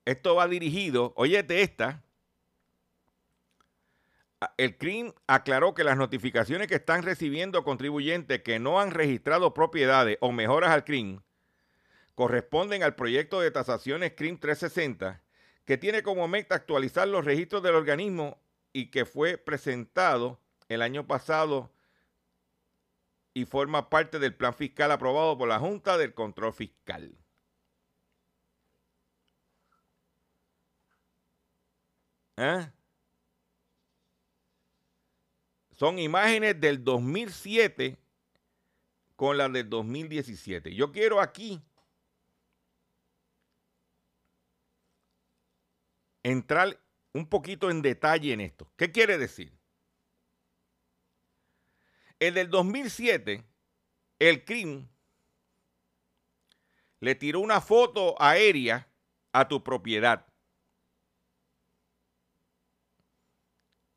Esto 0.04 0.36
va 0.36 0.50
dirigido, 0.50 1.14
óyete 1.16 1.62
esta, 1.62 2.03
el 4.58 4.78
CRIM 4.78 5.14
aclaró 5.28 5.74
que 5.74 5.84
las 5.84 5.98
notificaciones 5.98 6.68
que 6.68 6.76
están 6.76 7.04
recibiendo 7.04 7.64
contribuyentes 7.64 8.42
que 8.42 8.60
no 8.60 8.80
han 8.80 8.92
registrado 8.92 9.54
propiedades 9.54 10.18
o 10.22 10.32
mejoras 10.32 10.72
al 10.72 10.84
CRIM 10.84 11.22
corresponden 12.16 12.84
al 12.84 12.96
proyecto 12.96 13.42
de 13.42 13.52
tasaciones 13.52 14.14
CRIM 14.14 14.40
360, 14.40 15.24
que 15.66 15.78
tiene 15.78 16.04
como 16.04 16.28
meta 16.28 16.56
actualizar 16.56 17.08
los 17.08 17.26
registros 17.26 17.64
del 17.64 17.76
organismo 17.76 18.42
y 18.72 18.92
que 18.92 19.06
fue 19.06 19.38
presentado 19.38 20.40
el 20.70 20.82
año 20.82 21.08
pasado 21.08 21.72
y 23.34 23.46
forma 23.46 23.90
parte 23.90 24.20
del 24.20 24.36
plan 24.36 24.54
fiscal 24.54 24.92
aprobado 24.92 25.38
por 25.38 25.48
la 25.48 25.60
Junta 25.60 25.98
del 25.98 26.14
Control 26.14 26.54
Fiscal. 26.54 27.18
¿Eh? 32.38 32.72
Son 35.74 36.00
imágenes 36.00 36.60
del 36.60 36.84
2007 36.84 37.98
con 39.16 39.38
las 39.38 39.52
del 39.52 39.70
2017. 39.70 40.74
Yo 40.74 40.92
quiero 40.92 41.20
aquí 41.20 41.62
entrar 46.22 46.80
un 47.14 47.28
poquito 47.28 47.70
en 47.70 47.82
detalle 47.82 48.34
en 48.34 48.42
esto. 48.42 48.72
¿Qué 48.76 48.92
quiere 48.92 49.18
decir? 49.18 49.52
El 52.20 52.36
del 52.36 52.50
2007, 52.50 53.44
el 54.20 54.46
CRIM 54.46 54.88
le 57.00 57.16
tiró 57.16 57.42
una 57.42 57.60
foto 57.60 58.16
aérea 58.22 58.88
a 59.34 59.48
tu 59.48 59.64
propiedad. 59.64 60.33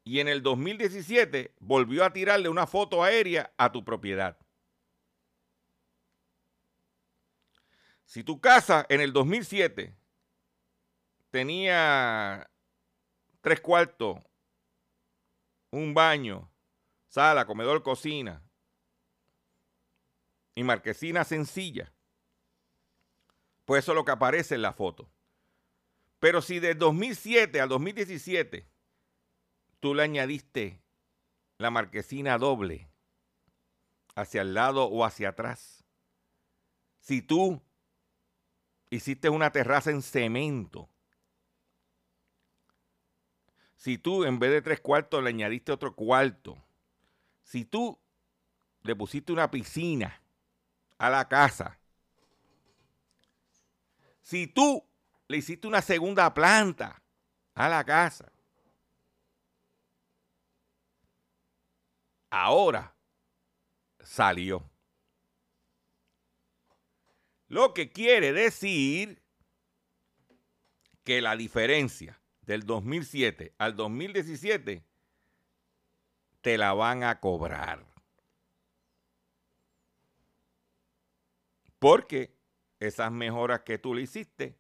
Y 0.07 0.21
en 0.21 0.29
el 0.29 0.41
2017 0.41 1.53
volvió 1.59 2.05
a 2.05 2.13
tirarle 2.13 2.49
una 2.49 2.69
foto 2.69 3.03
aérea 3.03 3.53
a 3.59 3.73
tu 3.73 3.85
propiedad. 3.85 4.39
Si 8.05 8.23
tu 8.23 8.41
casa 8.41 8.87
en 8.89 9.01
el 9.01 9.13
2007 9.13 9.97
tenía 11.33 12.49
tres 13.41 13.61
cuartos, 13.61 14.21
un 15.73 15.93
baño, 15.93 16.53
sala, 17.09 17.45
comedor, 17.45 17.83
cocina 17.83 18.45
y 20.55 20.63
marquesina 20.63 21.25
sencilla, 21.25 21.93
pues 23.65 23.83
eso 23.83 23.91
es 23.91 23.97
lo 23.97 24.05
que 24.05 24.13
aparece 24.13 24.55
en 24.55 24.63
la 24.63 24.73
foto. 24.73 25.11
Pero 26.21 26.41
si 26.43 26.61
de 26.61 26.77
2007 26.77 27.61
al 27.61 27.69
2017 27.69 28.76
tú 29.87 29.95
le 29.95 30.03
añadiste 30.03 30.83
la 31.59 31.71
marquesina 31.71 32.39
doble 32.39 32.89
hacia 34.17 34.43
el 34.43 34.53
lado 34.53 34.87
o 34.87 35.05
hacia 35.05 35.29
atrás, 35.29 35.85
si 36.99 37.23
tú 37.23 37.63
hiciste 38.91 39.29
una 39.29 39.53
terraza 39.53 39.93
en 39.93 40.03
cemento, 40.03 40.89
si 43.77 43.97
tú 43.97 44.25
en 44.25 44.41
vez 44.41 44.51
de 44.51 44.63
tres 44.63 44.81
cuartos 44.81 45.23
le 45.23 45.29
añadiste 45.29 45.71
otro 45.71 45.95
cuarto, 45.95 46.59
si 47.45 47.65
tú 47.65 47.97
le 48.83 48.97
pusiste 48.97 49.33
una 49.33 49.53
piscina 49.53 50.21
a 50.99 51.11
la 51.11 51.29
casa, 51.29 51.79
si 54.21 54.49
tú 54.49 54.85
le 55.29 55.37
hiciste 55.37 55.69
una 55.69 55.81
segunda 55.81 56.35
planta 56.35 57.01
a 57.55 57.69
la 57.69 57.85
casa, 57.85 58.33
ahora 62.31 62.97
salió. 64.01 64.71
Lo 67.49 67.75
que 67.75 67.93
quiere 67.93 68.33
decir 68.33 69.23
que 71.05 71.21
la 71.23 71.37
diferencia 71.37 72.21
del 72.41 72.65
2007 72.65 73.55
al 73.59 73.77
2017 73.77 74.85
te 76.41 76.59
la 76.59 76.73
van 76.75 77.05
a 77.05 77.21
cobrar. 77.21 77.85
Porque 81.79 82.37
esas 82.81 83.13
mejoras 83.13 83.61
que 83.61 83.79
tú 83.79 83.95
le 83.95 84.03
hiciste 84.03 84.59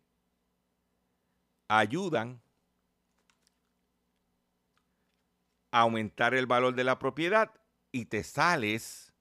ayudan 1.68 2.40
a 5.65 5.65
aumentar 5.80 6.34
el 6.34 6.46
valor 6.46 6.74
de 6.74 6.84
la 6.84 6.98
propiedad 6.98 7.52
y 7.92 8.06
te 8.06 8.22
sales 8.24 9.12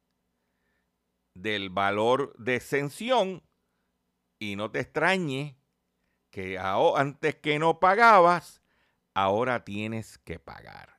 del 1.33 1.69
valor 1.69 2.35
de 2.37 2.55
exención 2.55 3.43
y 4.39 4.55
no 4.55 4.71
te 4.71 4.79
extrañe 4.79 5.57
que 6.29 6.57
antes 6.57 7.35
que 7.35 7.59
no 7.59 7.79
pagabas, 7.79 8.61
ahora 9.13 9.63
tienes 9.63 10.17
que 10.17 10.39
pagar. 10.39 10.97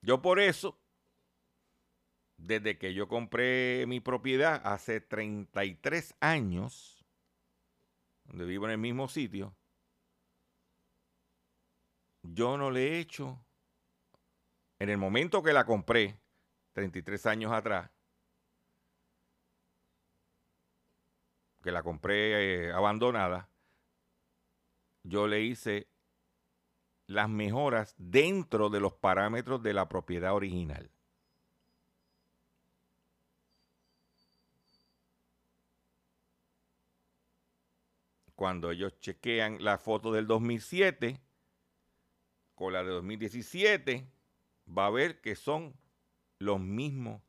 Yo 0.00 0.20
por 0.20 0.40
eso, 0.40 0.80
desde 2.36 2.76
que 2.76 2.92
yo 2.92 3.06
compré 3.06 3.84
mi 3.86 4.00
propiedad 4.00 4.60
hace 4.64 5.00
33 5.00 6.16
años, 6.18 7.04
donde 8.24 8.44
vivo 8.44 8.64
en 8.64 8.72
el 8.72 8.78
mismo 8.78 9.06
sitio, 9.06 9.54
yo 12.22 12.56
no 12.56 12.70
le 12.70 12.88
he 12.88 12.98
hecho, 12.98 13.44
en 14.78 14.88
el 14.88 14.98
momento 14.98 15.42
que 15.42 15.52
la 15.52 15.64
compré, 15.64 16.18
33 16.72 17.26
años 17.26 17.52
atrás, 17.52 17.90
que 21.62 21.70
la 21.70 21.82
compré 21.82 22.66
eh, 22.66 22.72
abandonada, 22.72 23.48
yo 25.04 25.26
le 25.26 25.42
hice 25.42 25.88
las 27.06 27.28
mejoras 27.28 27.94
dentro 27.98 28.70
de 28.70 28.80
los 28.80 28.94
parámetros 28.94 29.62
de 29.62 29.74
la 29.74 29.88
propiedad 29.88 30.34
original. 30.34 30.90
Cuando 38.34 38.70
ellos 38.72 38.98
chequean 38.98 39.62
la 39.62 39.78
foto 39.78 40.10
del 40.10 40.26
2007 40.26 41.20
con 42.54 42.72
la 42.72 42.82
de 42.82 42.90
2017, 42.90 44.06
va 44.66 44.86
a 44.86 44.90
ver 44.90 45.20
que 45.20 45.34
son 45.34 45.74
los 46.38 46.60
mismos 46.60 47.22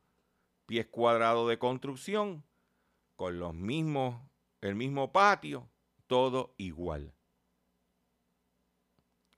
pies 0.66 0.86
cuadrados 0.86 1.48
de 1.48 1.58
construcción, 1.58 2.44
con 3.16 3.38
los 3.38 3.54
mismos, 3.54 4.20
el 4.60 4.74
mismo 4.74 5.12
patio, 5.12 5.68
todo 6.06 6.54
igual. 6.58 7.14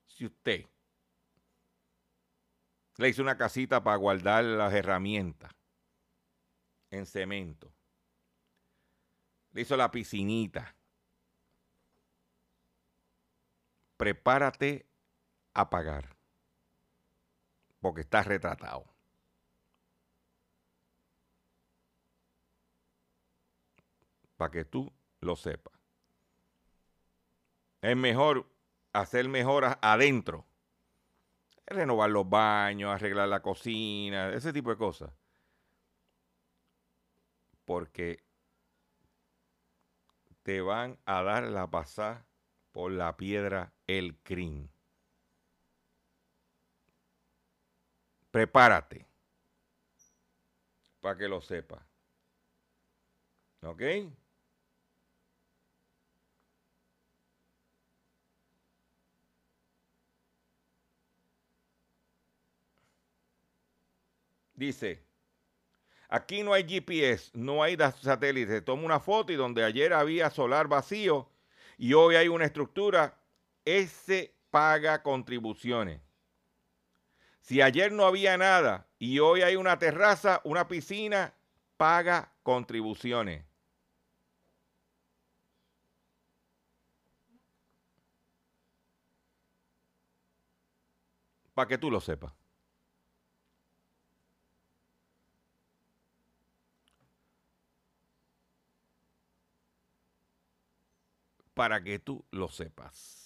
Si 0.07 0.25
usted 0.25 0.67
le 2.97 3.09
hizo 3.09 3.23
una 3.23 3.37
casita 3.37 3.83
para 3.83 3.97
guardar 3.97 4.45
las 4.45 4.73
herramientas 4.73 5.53
en 6.91 7.05
cemento, 7.05 7.73
le 9.53 9.63
hizo 9.63 9.77
la 9.77 9.91
piscinita, 9.91 10.75
prepárate 13.97 14.87
a 15.61 15.71
pagar, 15.71 16.17
porque 17.81 18.03
estás 18.03 18.27
retratado. 18.27 18.97
para 24.37 24.51
que 24.51 24.65
tú 24.65 24.93
lo 25.21 25.37
sepas. 25.37 25.75
Es 27.81 27.97
mejor 27.97 28.47
hacer 28.93 29.29
mejoras 29.29 29.79
adentro. 29.81 30.47
Renovar 31.67 32.11
los 32.11 32.29
baños, 32.29 32.93
arreglar 32.93 33.29
la 33.29 33.43
cocina, 33.43 34.33
ese 34.33 34.53
tipo 34.53 34.71
de 34.71 34.77
cosas. 34.77 35.13
Porque 37.65 38.23
te 40.43 40.61
van 40.61 40.99
a 41.07 41.23
dar 41.23 41.45
la 41.45 41.69
pasada 41.69 42.25
por 42.71 42.93
la 42.93 43.17
piedra 43.17 43.73
el 43.89 44.17
crin. 44.19 44.71
Prepárate 48.37 49.07
para 51.01 51.17
que 51.17 51.27
lo 51.27 51.41
sepas. 51.41 51.83
¿Ok? 53.63 53.81
Dice, 64.53 65.03
aquí 66.11 66.43
no 66.43 66.53
hay 66.53 66.65
GPS, 66.69 67.31
no 67.33 67.63
hay 67.63 67.79
satélite. 68.03 68.61
Toma 68.61 68.83
una 68.83 69.01
foto 69.01 69.33
y 69.33 69.37
donde 69.37 69.65
ayer 69.65 69.95
había 69.95 70.29
solar 70.29 70.69
vacío 70.69 71.31
y 71.79 71.95
hoy 71.95 72.17
hay 72.17 72.29
una 72.29 72.45
estructura 72.45 73.19
ese 73.65 74.35
paga 74.51 75.03
contribuciones. 75.03 76.06
Si 77.47 77.63
ayer 77.63 77.93
no 77.93 78.05
había 78.05 78.37
nada 78.37 78.89
y 78.99 79.21
hoy 79.21 79.43
hay 79.43 79.55
una 79.55 79.79
terraza, 79.79 80.41
una 80.43 80.67
piscina, 80.67 81.33
paga 81.77 82.33
contribuciones. 82.43 83.45
Para 91.55 91.69
que 91.69 91.79
tú 91.79 91.89
lo 91.89 92.01
sepas. 92.01 92.33
Para 101.55 101.81
que 101.85 102.01
tú 102.01 102.25
lo 102.33 102.49
sepas. 102.49 103.26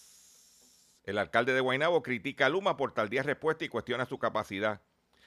El 1.05 1.19
alcalde 1.19 1.53
de 1.55 1.61
Guaynabo 1.61 2.03
critica 2.03 2.47
a 2.47 2.49
Luma 2.49 2.77
por 2.77 2.93
tardía 2.93 3.23
respuesta 3.23 3.65
y 3.65 3.69
cuestiona 3.69 4.07
su 4.07 4.19
capacidad. 4.19 4.81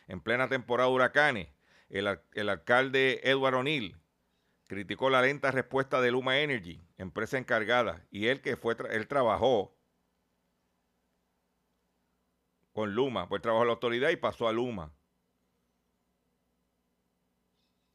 En 0.08 0.22
plena 0.22 0.48
temporada 0.50 0.90
de 0.90 0.96
huracanes, 0.96 1.50
el, 1.90 2.08
al- 2.08 2.24
el 2.34 2.50
alcalde 2.50 3.22
Edward 3.24 3.56
O'Neill 3.56 3.98
criticó 4.68 5.10
la 5.10 5.22
lenta 5.22 5.52
respuesta 5.52 6.02
de 6.02 6.12
Luma 6.12 6.40
Energy, 6.40 6.82
empresa 6.98 7.38
encargada, 7.38 8.06
y 8.12 8.28
él 8.28 8.42
que 8.42 8.58
fue, 8.58 8.76
él 8.92 9.08
trabajó 9.08 9.76
con 12.72 12.96
Luma, 12.96 13.28
pues 13.30 13.42
trabajó 13.42 13.64
en 13.64 13.68
la 13.68 13.74
autoridad 13.74 14.10
y 14.10 14.16
pasó 14.16 14.48
a 14.48 14.54
Luma. 14.54 14.92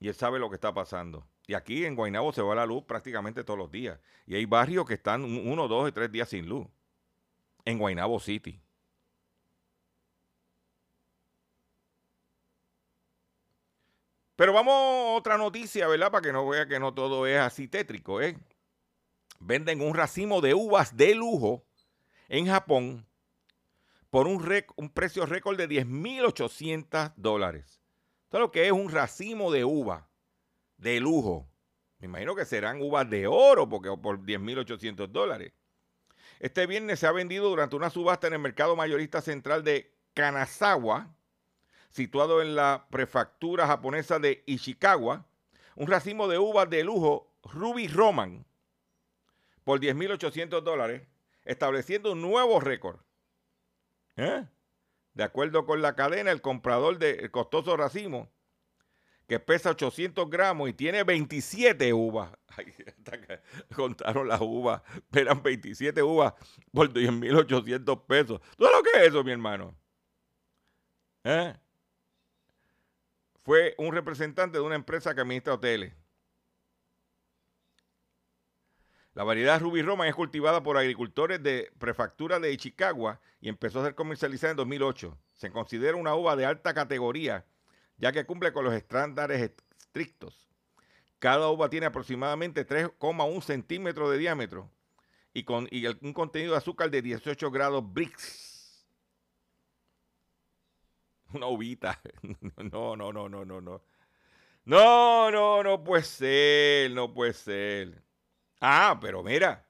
Y 0.01 0.09
él 0.09 0.15
sabe 0.15 0.39
lo 0.39 0.49
que 0.49 0.55
está 0.55 0.73
pasando. 0.73 1.27
Y 1.49 1.55
aquí 1.55 1.85
en 1.85 1.97
Guaynabo 1.97 2.33
se 2.33 2.43
va 2.43 2.55
la 2.55 2.67
luz 2.67 2.85
prácticamente 2.85 3.43
todos 3.43 3.59
los 3.59 3.71
días. 3.73 3.99
Y 4.27 4.37
hay 4.37 4.45
barrios 4.45 4.87
que 4.87 4.95
están 4.95 5.25
un- 5.25 5.49
uno, 5.49 5.67
dos 5.67 5.89
y 5.89 5.93
tres 5.93 6.13
días 6.13 6.29
sin 6.29 6.49
luz. 6.49 6.69
En 7.69 7.79
Guaynabo 7.79 8.19
City. 8.19 8.61
Pero 14.37 14.53
vamos 14.53 14.73
a 14.75 15.17
otra 15.17 15.37
noticia, 15.37 15.89
¿verdad? 15.89 16.11
Para 16.13 16.23
que 16.23 16.33
no 16.33 16.47
vea 16.49 16.67
que 16.67 16.79
no 16.79 16.95
todo 16.95 17.27
es 17.27 17.39
así 17.39 17.67
tétrico, 17.67 18.21
¿eh? 18.23 18.39
Venden 19.41 19.81
un 19.81 19.95
racimo 19.95 20.41
de 20.41 20.55
uvas 20.55 20.97
de 20.97 21.15
lujo 21.15 21.65
en 22.29 22.47
Japón 22.47 23.07
por 24.11 24.27
un, 24.27 24.41
rec- 24.45 24.73
un 24.77 24.91
precio 24.91 25.27
récord 25.27 25.57
de 25.57 25.69
10.800 25.69 27.13
dólares. 27.17 27.81
Esto 28.25 28.39
lo 28.39 28.51
que 28.51 28.67
es 28.67 28.73
un 28.73 28.91
racimo 28.91 29.51
de 29.51 29.65
uva 29.65 30.09
de 30.77 31.01
lujo. 31.01 31.49
Me 31.99 32.07
imagino 32.07 32.37
que 32.37 32.45
serán 32.45 32.81
uvas 32.81 33.09
de 33.11 33.27
oro 33.27 33.69
porque 33.69 33.91
por 34.01 34.21
10.800 34.25 35.09
dólares. 35.11 35.53
Este 36.41 36.67
viernes 36.67 37.01
se 37.01 37.07
ha 37.07 37.13
vendido 37.13 37.49
durante 37.49 37.77
una 37.77 37.91
subasta 37.91 38.27
en 38.27 38.35
el 38.35 38.39
mercado 38.39 38.77
mayorista 38.77 39.21
central 39.21 39.65
de 39.65 39.93
Kanazawa, 40.15 41.15
situado 41.91 42.43
en 42.43 42.55
la 42.55 42.87
prefectura 42.91 43.67
japonesa 43.67 44.19
de 44.19 44.45
Ishikawa, 44.47 45.27
un 45.75 45.87
racimo 45.87 46.29
de 46.29 46.39
uvas 46.39 46.71
de 46.71 46.85
lujo 46.85 47.33
Ruby 47.43 47.89
Roman 47.89 48.45
por 49.65 49.81
10.800 49.81 50.63
dólares, 50.63 51.07
estableciendo 51.45 52.13
un 52.13 52.23
nuevo 52.23 52.61
récord. 52.61 53.01
¿Eh? 54.17 54.47
De 55.15 55.25
acuerdo 55.25 55.67
con 55.67 55.83
la 55.83 55.95
cadena, 55.95 56.31
el 56.31 56.41
comprador 56.41 56.99
del 56.99 57.31
costoso 57.31 57.77
racimo, 57.77 58.31
que 59.29 59.39
pesa 59.39 59.71
800 59.71 60.29
gramos 60.31 60.71
y 60.71 60.73
tiene 60.73 61.05
27 61.05 61.93
uvas. 61.93 62.33
Ay, 62.57 62.75
contaron 63.77 64.27
las 64.27 64.41
uvas, 64.41 64.83
eran 65.13 65.43
27 65.43 66.03
uvas 66.03 66.33
por 66.73 66.93
10.800 66.93 68.07
pesos. 68.07 68.41
¿Tú 68.57 68.65
sabes 68.65 68.79
lo 68.79 68.83
que 68.83 68.99
es 68.99 69.09
eso, 69.09 69.23
mi 69.23 69.31
hermano? 69.31 69.77
¿Eh? 71.25 71.55
Fue 73.45 73.75
un 73.77 73.93
representante 73.93 74.59
de 74.59 74.65
una 74.65 74.75
empresa 74.75 75.15
que 75.15 75.21
administra 75.21 75.55
hoteles. 75.55 75.93
La 79.13 79.25
variedad 79.25 79.61
Ruby 79.61 79.83
Roman 79.83 80.09
es 80.09 80.15
cultivada 80.15 80.63
por 80.63 80.79
agricultores 80.79 81.43
de 81.43 81.71
prefectura 81.79 82.39
de 82.39 82.53
Ichikawa 82.53 83.21
y 83.41 83.49
empezó 83.49 83.81
a 83.81 83.85
ser 83.85 83.95
comercializada 83.95 84.53
en 84.53 84.57
2008. 84.57 85.19
Se 85.35 85.51
considera 85.51 85.97
una 85.97 86.15
uva 86.15 86.37
de 86.37 86.47
alta 86.47 86.73
categoría, 86.73 87.45
ya 87.99 88.13
que 88.13 88.27
cumple 88.27 88.53
con 88.53 88.65
los 88.65 88.75
estándares 88.75 89.53
estrictos. 89.79 90.49
Cada 91.21 91.51
uva 91.51 91.71
tiene 91.71 91.87
aproximadamente 91.87 92.67
3,1 92.67 93.43
centímetros 93.43 94.11
de 94.13 94.19
diámetro 94.19 94.71
y, 95.35 95.45
con, 95.45 95.69
y 95.71 95.87
el- 95.87 95.99
un 96.03 96.13
contenido 96.15 96.53
de 96.53 96.59
azúcar 96.59 96.91
de 96.91 97.03
18 97.03 97.51
grados 97.51 97.85
Brix. 97.93 98.87
Una 101.35 101.47
uvita. 101.47 102.01
No, 102.73 102.97
no, 102.97 103.13
no, 103.13 103.29
no, 103.29 103.45
no, 103.45 103.61
no. 103.61 103.83
No, 104.67 105.31
no, 105.31 105.63
no 105.63 105.85
puede 105.85 106.05
ser, 106.05 106.91
no 106.93 107.13
puede 107.15 107.33
ser. 107.35 108.03
Ah, 108.61 108.99
pero 109.01 109.23
mira. 109.25 109.67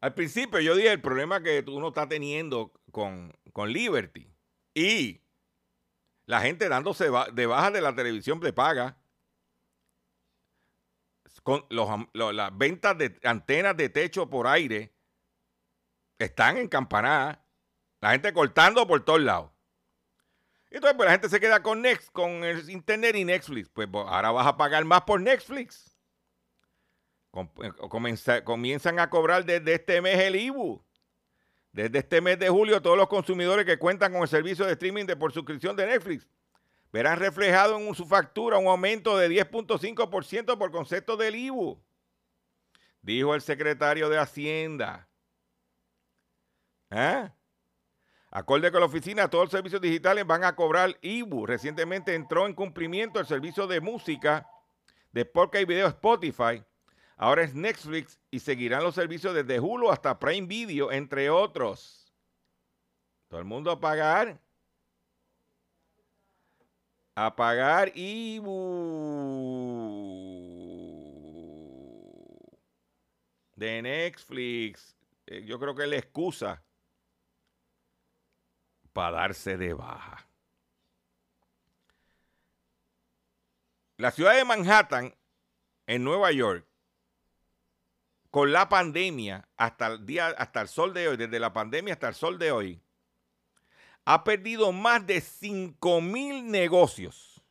Al 0.00 0.14
principio 0.14 0.60
yo 0.60 0.74
dije 0.76 0.92
el 0.92 1.00
problema 1.00 1.42
que 1.42 1.64
uno 1.68 1.88
está 1.88 2.08
teniendo 2.08 2.72
con, 2.92 3.32
con 3.52 3.72
Liberty. 3.72 4.28
Y 4.74 5.20
la 6.26 6.40
gente 6.40 6.68
dándose 6.68 7.10
de 7.32 7.46
baja 7.46 7.70
de 7.70 7.80
la 7.80 7.94
televisión 7.94 8.40
de 8.40 8.52
paga. 8.52 8.96
Con 11.42 11.64
los 11.70 11.88
las 12.12 12.58
ventas 12.58 12.98
de 12.98 13.18
antenas 13.22 13.76
de 13.76 13.88
techo 13.88 14.28
por 14.28 14.48
aire 14.48 14.92
están 16.18 16.56
en 16.56 16.68
campanada. 16.68 17.44
La 18.00 18.10
gente 18.10 18.32
cortando 18.32 18.86
por 18.86 19.04
todos 19.04 19.20
lados. 19.20 19.52
Entonces, 20.70 20.96
pues 20.96 21.06
la 21.06 21.12
gente 21.12 21.28
se 21.28 21.40
queda 21.40 21.62
con 21.62 21.80
Next, 21.82 22.10
con 22.12 22.44
el 22.44 22.68
internet 22.68 23.14
y 23.16 23.24
Netflix. 23.24 23.68
Pues 23.68 23.88
ahora 23.92 24.32
vas 24.32 24.46
a 24.46 24.56
pagar 24.56 24.84
más 24.84 25.02
por 25.02 25.20
Netflix. 25.20 25.96
Eh, 27.62 27.72
comienzan 28.44 28.98
a 28.98 29.10
cobrar 29.10 29.44
desde 29.44 29.74
este 29.74 30.00
mes 30.00 30.18
el 30.18 30.36
IBU. 30.36 30.85
Desde 31.76 31.98
este 31.98 32.22
mes 32.22 32.38
de 32.38 32.48
julio, 32.48 32.80
todos 32.80 32.96
los 32.96 33.06
consumidores 33.06 33.66
que 33.66 33.78
cuentan 33.78 34.10
con 34.10 34.22
el 34.22 34.28
servicio 34.28 34.64
de 34.64 34.72
streaming 34.72 35.04
de 35.04 35.14
por 35.14 35.30
suscripción 35.30 35.76
de 35.76 35.86
Netflix 35.86 36.26
verán 36.90 37.18
reflejado 37.18 37.78
en 37.78 37.94
su 37.94 38.06
factura 38.06 38.56
un 38.56 38.66
aumento 38.66 39.18
de 39.18 39.28
10.5% 39.28 40.56
por 40.56 40.70
concepto 40.70 41.18
del 41.18 41.34
IBU, 41.34 41.78
dijo 43.02 43.34
el 43.34 43.42
secretario 43.42 44.08
de 44.08 44.16
Hacienda. 44.16 45.06
¿Ah? 46.88 47.34
Acorde 48.30 48.72
con 48.72 48.80
la 48.80 48.86
oficina, 48.86 49.28
todos 49.28 49.44
los 49.44 49.52
servicios 49.52 49.82
digitales 49.82 50.26
van 50.26 50.44
a 50.44 50.56
cobrar 50.56 50.96
IBU. 51.02 51.44
Recientemente 51.44 52.14
entró 52.14 52.46
en 52.46 52.54
cumplimiento 52.54 53.20
el 53.20 53.26
servicio 53.26 53.66
de 53.66 53.82
música, 53.82 54.48
de 55.12 55.26
podcast 55.26 55.60
y 55.60 55.66
video 55.66 55.88
Spotify. 55.88 56.64
Ahora 57.16 57.42
es 57.44 57.54
Netflix 57.54 58.20
y 58.30 58.40
seguirán 58.40 58.82
los 58.82 58.94
servicios 58.94 59.34
desde 59.34 59.58
Hulu 59.58 59.90
hasta 59.90 60.18
Prime 60.18 60.46
Video, 60.46 60.92
entre 60.92 61.30
otros. 61.30 62.12
Todo 63.28 63.40
el 63.40 63.46
mundo 63.46 63.70
a 63.70 63.80
pagar. 63.80 64.38
A 67.14 67.34
pagar 67.34 67.90
IBU. 67.96 68.52
De 73.54 73.80
Netflix. 73.80 74.94
Eh, 75.26 75.42
Yo 75.46 75.58
creo 75.58 75.74
que 75.74 75.84
es 75.84 75.88
la 75.88 75.96
excusa 75.96 76.62
para 78.92 79.16
darse 79.16 79.56
de 79.56 79.72
baja. 79.72 80.28
La 83.96 84.10
ciudad 84.10 84.36
de 84.36 84.44
Manhattan, 84.44 85.14
en 85.86 86.04
Nueva 86.04 86.30
York, 86.32 86.66
con 88.36 88.52
la 88.52 88.68
pandemia 88.68 89.48
hasta 89.56 89.86
el 89.86 90.04
día, 90.04 90.26
hasta 90.26 90.60
el 90.60 90.68
sol 90.68 90.92
de 90.92 91.08
hoy, 91.08 91.16
desde 91.16 91.40
la 91.40 91.54
pandemia 91.54 91.94
hasta 91.94 92.08
el 92.08 92.14
sol 92.14 92.38
de 92.38 92.52
hoy, 92.52 92.82
ha 94.04 94.24
perdido 94.24 94.72
más 94.72 95.06
de 95.06 95.22
5 95.22 96.02
mil 96.02 96.50
negocios. 96.50 97.42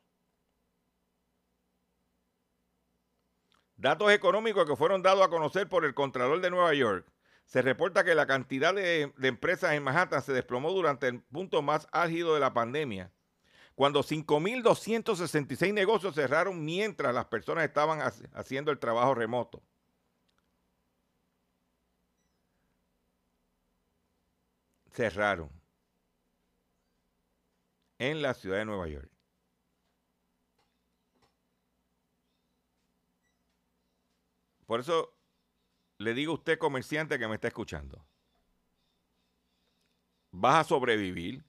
Datos 3.75 4.11
económicos 4.11 4.67
que 4.67 4.75
fueron 4.75 5.01
dados 5.01 5.25
a 5.25 5.29
conocer 5.29 5.67
por 5.67 5.85
el 5.85 5.95
Contralor 5.95 6.39
de 6.39 6.51
Nueva 6.51 6.71
York. 6.75 7.11
Se 7.45 7.63
reporta 7.63 8.03
que 8.03 8.13
la 8.13 8.27
cantidad 8.27 8.71
de, 8.71 9.11
de 9.17 9.27
empresas 9.27 9.73
en 9.73 9.81
Manhattan 9.81 10.21
se 10.21 10.33
desplomó 10.33 10.71
durante 10.71 11.07
el 11.07 11.19
punto 11.19 11.63
más 11.63 11.87
álgido 11.93 12.35
de 12.35 12.41
la 12.41 12.53
pandemia, 12.53 13.11
cuando 13.73 14.03
5.266 14.03 15.73
negocios 15.73 16.13
cerraron 16.13 16.63
mientras 16.63 17.11
las 17.15 17.25
personas 17.25 17.63
estaban 17.63 18.03
ha- 18.03 18.13
haciendo 18.35 18.69
el 18.69 18.77
trabajo 18.77 19.15
remoto. 19.15 19.63
Cerraron 24.95 25.51
en 27.99 28.21
la 28.21 28.33
ciudad 28.33 28.59
de 28.59 28.65
Nueva 28.65 28.87
York. 28.87 29.11
Por 34.65 34.79
eso 34.79 35.13
le 35.97 36.13
digo 36.13 36.31
a 36.31 36.35
usted, 36.35 36.57
comerciante 36.57 37.19
que 37.19 37.27
me 37.27 37.35
está 37.35 37.49
escuchando, 37.49 38.05
vas 40.31 40.65
a 40.65 40.69
sobrevivir 40.69 41.43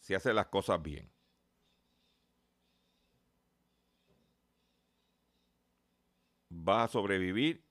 si 0.00 0.14
haces 0.14 0.34
las 0.34 0.46
cosas 0.46 0.80
bien. 0.80 1.12
Vas 6.48 6.88
a 6.88 6.92
sobrevivir 6.92 7.62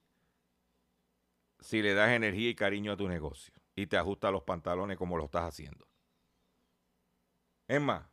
si 1.58 1.82
le 1.82 1.94
das 1.94 2.10
energía 2.10 2.50
y 2.50 2.54
cariño 2.54 2.92
a 2.92 2.96
tu 2.96 3.08
negocio 3.08 3.61
y 3.74 3.86
te 3.86 3.96
ajustas 3.96 4.32
los 4.32 4.42
pantalones 4.42 4.96
como 4.98 5.16
lo 5.16 5.24
estás 5.24 5.44
haciendo. 5.44 5.86
Es 7.68 7.80
más, 7.80 8.06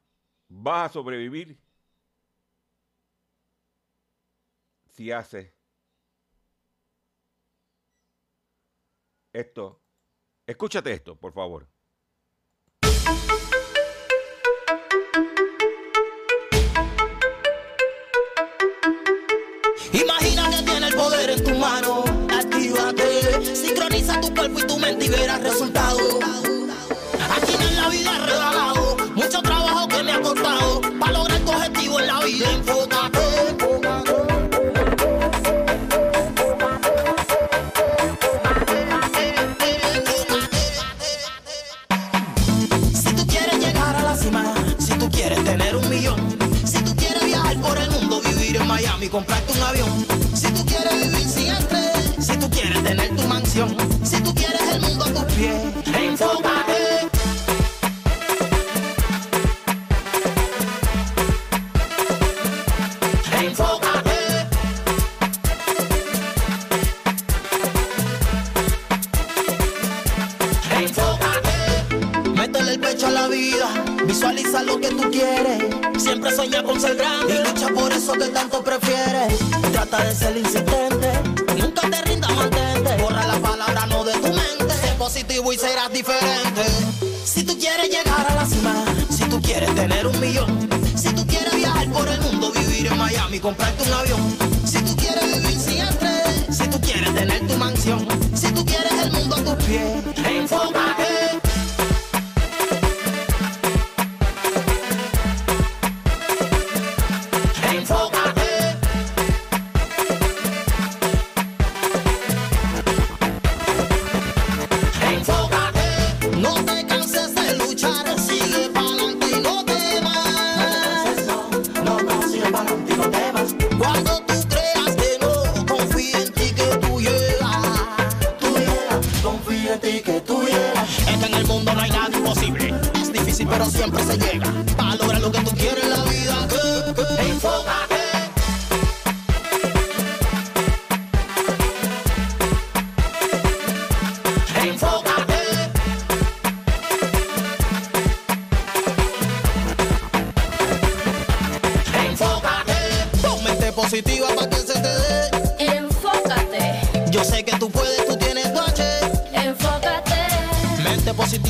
vas 0.47 0.89
a 0.89 0.93
sobrevivir 0.93 1.59
si 4.89 5.11
haces 5.11 5.53
esto. 9.33 9.81
Escúchate 10.45 10.91
esto, 10.93 11.15
por 11.15 11.33
favor. 11.33 11.67
Imagina 19.93 20.49
que 20.49 20.63
tiene 20.63 20.87
el 20.87 20.95
poder 20.95 21.29
en 21.31 21.43
tu 21.43 21.55
mano. 21.55 21.98
Sincroniza 23.69 24.19
tu 24.19 24.33
cuerpo 24.33 24.59
y 24.59 24.63
tu 24.63 24.77
mente 24.79 25.05
y 25.05 25.09
verás 25.09 25.43
resultados. 25.43 26.01
Aquí 27.35 27.53
en 27.53 27.75
la 27.75 27.89
vida 27.89 28.15
he 28.15 28.25
regalado 28.25 28.97
mucho 29.13 29.41
trabajo 29.43 29.87
que 29.87 30.01
me 30.01 30.11
ha 30.11 30.21
costado 30.21 30.81
para 30.99 31.11
lograr 31.11 31.39
tu 31.41 31.51
objetivo 31.51 31.99
en 31.99 32.07
la 32.07 32.19
vida. 32.25 32.51
Enfócate. 32.51 33.19
Si 42.95 43.13
tú 43.13 43.27
quieres 43.27 43.59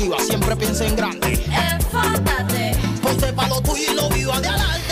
Positiva, 0.00 0.18
siempre 0.20 0.56
piensa 0.56 0.86
en 0.86 0.96
grande. 0.96 1.32
enfócate, 1.34 2.72
Ponte 3.02 3.32
pa' 3.34 3.48
lo 3.48 3.60
tuyo 3.60 3.92
y 3.92 3.94
lo 3.94 4.08
viva 4.08 4.40
de 4.40 4.48
adelante. 4.48 4.89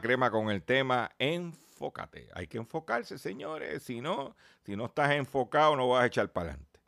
Crema 0.00 0.30
con 0.30 0.50
el 0.50 0.62
tema 0.62 1.10
Enfócate. 1.18 2.28
Hay 2.34 2.46
que 2.46 2.58
enfocarse, 2.58 3.18
señores. 3.18 3.82
Si 3.82 4.00
no, 4.00 4.36
si 4.64 4.76
no 4.76 4.86
estás 4.86 5.12
enfocado, 5.12 5.76
no 5.76 5.88
vas 5.88 6.02
a 6.04 6.06
echar 6.06 6.30
para 6.30 6.50
adelante. 6.50 6.80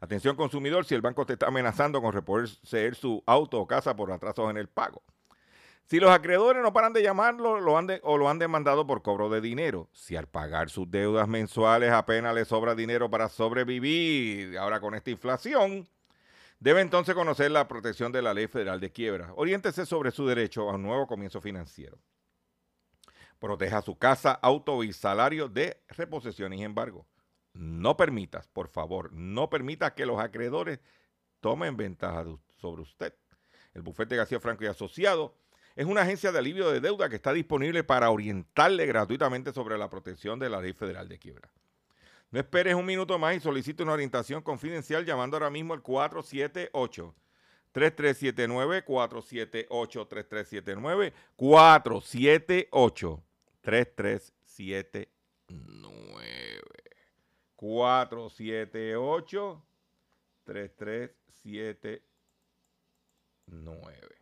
Atención 0.00 0.34
consumidor, 0.34 0.84
si 0.84 0.94
el 0.94 1.00
banco 1.00 1.24
te 1.24 1.34
está 1.34 1.46
amenazando 1.46 2.02
con 2.02 2.12
reposeer 2.12 2.94
su 2.94 3.22
auto 3.26 3.60
o 3.60 3.66
casa 3.66 3.94
por 3.94 4.10
atrasos 4.10 4.50
en 4.50 4.56
el 4.56 4.68
pago. 4.68 5.02
Si 5.86 6.00
los 6.00 6.10
acreedores 6.10 6.62
no 6.62 6.72
paran 6.72 6.92
de 6.92 7.02
llamarlo 7.02 7.60
lo 7.60 7.76
han 7.76 7.86
de- 7.86 8.00
o 8.02 8.16
lo 8.16 8.28
han 8.28 8.38
demandado 8.38 8.86
por 8.86 9.02
cobro 9.02 9.28
de 9.28 9.40
dinero. 9.40 9.88
Si 9.92 10.16
al 10.16 10.26
pagar 10.26 10.70
sus 10.70 10.90
deudas 10.90 11.28
mensuales 11.28 11.92
apenas 11.92 12.34
le 12.34 12.44
sobra 12.44 12.74
dinero 12.74 13.10
para 13.10 13.28
sobrevivir, 13.28 14.56
ahora 14.58 14.80
con 14.80 14.94
esta 14.94 15.10
inflación, 15.10 15.88
Debe 16.62 16.80
entonces 16.80 17.16
conocer 17.16 17.50
la 17.50 17.66
protección 17.66 18.12
de 18.12 18.22
la 18.22 18.32
Ley 18.32 18.46
Federal 18.46 18.78
de 18.78 18.92
Quiebra. 18.92 19.32
Oriéntese 19.34 19.84
sobre 19.84 20.12
su 20.12 20.28
derecho 20.28 20.70
a 20.70 20.76
un 20.76 20.82
nuevo 20.84 21.08
comienzo 21.08 21.40
financiero. 21.40 21.98
Proteja 23.42 23.82
su 23.82 23.98
casa, 23.98 24.38
auto 24.40 24.84
y 24.84 24.92
salario 24.92 25.48
de 25.48 25.82
reposición 25.88 26.52
y 26.52 26.62
embargo. 26.62 27.08
No 27.54 27.96
permitas, 27.96 28.46
por 28.46 28.68
favor, 28.68 29.12
no 29.12 29.50
permita 29.50 29.96
que 29.96 30.06
los 30.06 30.20
acreedores 30.20 30.78
tomen 31.40 31.76
ventaja 31.76 32.24
sobre 32.60 32.82
usted. 32.82 33.12
El 33.74 33.82
bufete 33.82 34.14
García 34.14 34.38
Franco 34.38 34.62
y 34.62 34.68
Asociado 34.68 35.34
es 35.74 35.86
una 35.86 36.02
agencia 36.02 36.30
de 36.30 36.38
alivio 36.38 36.70
de 36.70 36.78
deuda 36.78 37.08
que 37.08 37.16
está 37.16 37.32
disponible 37.32 37.82
para 37.82 38.10
orientarle 38.10 38.86
gratuitamente 38.86 39.52
sobre 39.52 39.76
la 39.76 39.90
protección 39.90 40.38
de 40.38 40.48
la 40.48 40.60
Ley 40.60 40.72
Federal 40.72 41.08
de 41.08 41.18
Quiebra. 41.18 41.50
No 42.30 42.38
esperes 42.38 42.76
un 42.76 42.86
minuto 42.86 43.18
más 43.18 43.34
y 43.34 43.40
solicite 43.40 43.82
una 43.82 43.94
orientación 43.94 44.42
confidencial 44.42 45.04
llamando 45.04 45.36
ahora 45.36 45.50
mismo 45.50 45.74
al 45.74 45.82
478 45.82 47.12
3379 47.72 48.84
478 48.84 50.06
3379 50.06 51.12
478 51.34 53.24
Tres, 53.62 53.94
tres, 53.94 54.32
siete, 54.44 55.08
nueve. 55.48 56.82
Cuatro, 57.54 58.28
siete, 58.28 58.96
ocho. 58.96 59.64
Tres, 60.42 60.74
tres, 60.76 61.12
siete, 61.28 62.02
nueve. 63.46 64.21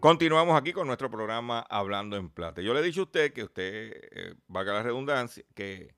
Continuamos 0.00 0.56
aquí 0.56 0.72
con 0.72 0.86
nuestro 0.86 1.10
programa 1.10 1.60
Hablando 1.68 2.16
en 2.16 2.30
Plata. 2.30 2.62
Yo 2.62 2.72
le 2.72 2.80
he 2.80 2.82
dicho 2.82 3.02
a 3.02 3.04
usted 3.04 3.34
que 3.34 3.42
usted, 3.42 3.92
eh, 4.12 4.34
valga 4.46 4.72
la 4.72 4.82
redundancia, 4.82 5.44
que 5.54 5.94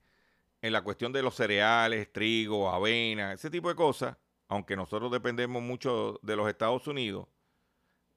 en 0.61 0.73
la 0.73 0.81
cuestión 0.81 1.13
de 1.13 1.21
los 1.21 1.35
cereales, 1.35 2.11
trigo, 2.11 2.69
avena, 2.69 3.31
ese 3.31 3.49
tipo 3.49 3.69
de 3.69 3.75
cosas, 3.75 4.17
aunque 4.49 4.75
nosotros 4.75 5.09
dependemos 5.09 5.63
mucho 5.63 6.19
de 6.21 6.35
los 6.35 6.49
Estados 6.49 6.85
Unidos, 6.85 7.29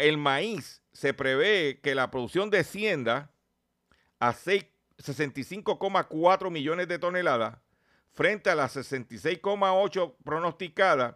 El 0.00 0.18
maíz 0.18 0.82
se 0.98 1.14
prevé 1.14 1.80
que 1.80 1.94
la 1.94 2.10
producción 2.10 2.50
descienda 2.50 3.30
a 4.18 4.34
65,4 4.34 6.50
millones 6.50 6.88
de 6.88 6.98
toneladas 6.98 7.56
frente 8.14 8.50
a 8.50 8.56
las 8.56 8.76
66,8 8.76 10.16
pronosticadas 10.24 11.14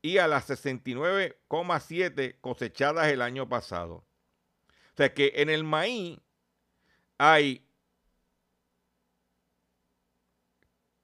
y 0.00 0.16
a 0.16 0.26
las 0.26 0.48
69,7 0.48 2.40
cosechadas 2.40 3.08
el 3.08 3.20
año 3.20 3.46
pasado. 3.46 3.96
O 3.96 4.96
sea 4.96 5.12
que 5.12 5.34
en 5.36 5.50
el 5.50 5.64
maíz 5.64 6.18
hay 7.18 7.68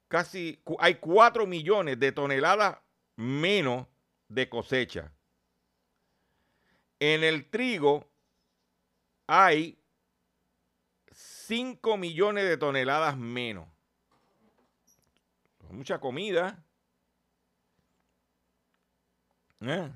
casi 0.09 0.59
hay 0.79 0.95
4 0.95 1.47
millones 1.47 2.01
de 2.01 2.13
toneladas 2.13 2.79
menos 3.15 3.87
de 4.29 4.49
cosecha. 4.49 5.13
En 6.99 7.25
el 7.25 7.51
trigo 7.51 8.11
hay 9.27 9.79
5 11.13 11.97
millones 11.97 12.49
de 12.49 12.57
toneladas 12.57 13.17
menos. 13.17 13.69
Mucha 15.71 15.99
comida. 15.99 16.65
¿Eh? 19.61 19.91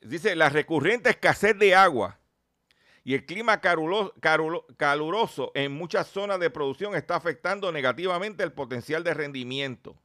Dice, 0.00 0.34
la 0.34 0.48
recurrente 0.48 1.10
escasez 1.10 1.58
de 1.58 1.74
agua 1.74 2.18
y 3.04 3.14
el 3.14 3.26
clima 3.26 3.60
caluroso 3.60 5.52
en 5.54 5.72
muchas 5.72 6.08
zonas 6.08 6.40
de 6.40 6.50
producción 6.50 6.94
está 6.94 7.16
afectando 7.16 7.70
negativamente 7.72 8.42
el 8.42 8.52
potencial 8.52 9.04
de 9.04 9.14
rendimiento. 9.14 9.96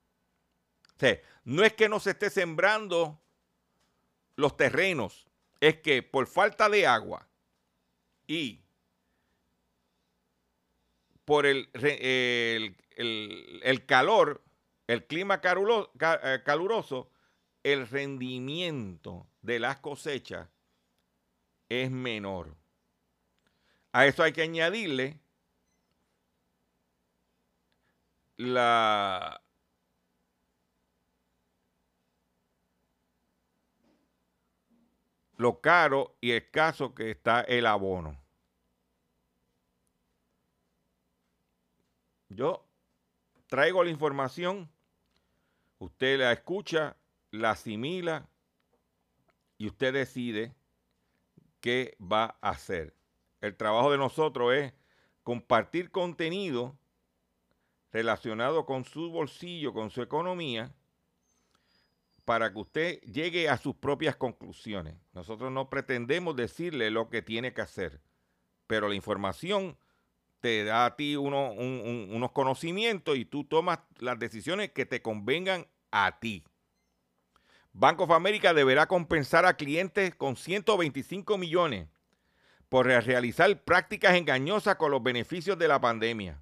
No 1.44 1.64
es 1.64 1.74
que 1.74 1.90
no 1.90 2.00
se 2.00 2.12
esté 2.12 2.30
sembrando 2.30 3.22
los 4.38 4.56
terrenos 4.56 5.28
es 5.60 5.80
que 5.80 6.04
por 6.04 6.28
falta 6.28 6.70
de 6.70 6.88
agua 6.88 7.28
y 8.28 8.62
por 11.26 11.46
el, 11.46 11.70
el, 11.74 13.86
calor, 13.86 14.42
el 14.86 15.06
clima 15.06 15.42
eh, 15.44 16.42
caluroso, 16.46 17.12
el 17.64 17.88
rendimiento 17.88 19.28
de 19.42 19.60
las 19.60 19.80
cosechas 19.80 20.48
es 21.68 21.92
menor. 21.92 22.56
A 23.92 24.06
eso 24.06 24.24
hay 24.24 24.32
que 24.32 24.44
añadirle 24.44 25.20
la, 28.38 29.42
lo 35.38 35.62
caro 35.62 36.18
y 36.20 36.32
escaso 36.32 36.94
que 36.94 37.12
está 37.12 37.42
el 37.42 37.66
abono. 37.66 38.20
Yo 42.30 42.66
traigo 43.48 43.84
la 43.84 43.90
información, 43.90 44.70
usted 45.80 46.20
la 46.20 46.32
escucha, 46.32 46.98
la 47.32 47.52
asimila 47.52 48.28
y 49.58 49.68
usted 49.68 49.94
decide 49.94 50.54
qué 51.62 51.96
va 52.02 52.38
a 52.42 52.50
hacer. 52.50 52.96
El 53.40 53.56
trabajo 53.56 53.92
de 53.92 53.98
nosotros 53.98 54.54
es 54.54 54.74
compartir 55.24 55.92
contenido 55.92 56.78
relacionado 57.92 58.66
con 58.66 58.86
su 58.86 59.12
bolsillo, 59.12 59.74
con 59.74 59.90
su 59.92 60.02
economía, 60.02 60.74
para 62.28 62.52
que 62.52 62.60
usted 62.60 63.00
llegue 63.04 63.48
a 63.48 63.58
sus 63.58 63.74
propias 63.74 64.18
conclusiones. 64.18 64.96
Nosotros 65.14 65.50
no 65.50 65.70
pretendemos 65.70 66.36
decirle 66.36 66.92
lo 66.92 67.10
que 67.10 67.22
tiene 67.22 67.54
que 67.54 67.62
hacer, 67.62 68.02
pero 68.68 68.90
la 68.90 68.96
información 68.96 69.78
te 70.42 70.66
da 70.66 70.86
a 70.86 70.98
ti 70.98 71.16
unos 71.16 72.32
conocimientos 72.34 73.18
y 73.18 73.24
tú 73.24 73.46
tomas 73.46 73.80
las 74.00 74.20
decisiones 74.20 74.74
que 74.74 74.86
te 74.86 75.02
convengan 75.02 75.68
a 75.90 76.20
ti. 76.20 76.44
Banco 77.72 78.04
of 78.04 78.12
America 78.12 78.54
deberá 78.54 78.88
compensar 78.88 79.46
a 79.46 79.56
clientes 79.56 80.14
con 80.14 80.36
125 80.36 81.38
millones 81.38 81.88
por 82.68 82.88
realizar 82.88 83.64
prácticas 83.64 84.16
engañosas 84.16 84.76
con 84.76 84.92
los 84.92 85.02
beneficios 85.02 85.58
de 85.58 85.70
la 85.70 85.80
pandemia. 85.80 86.42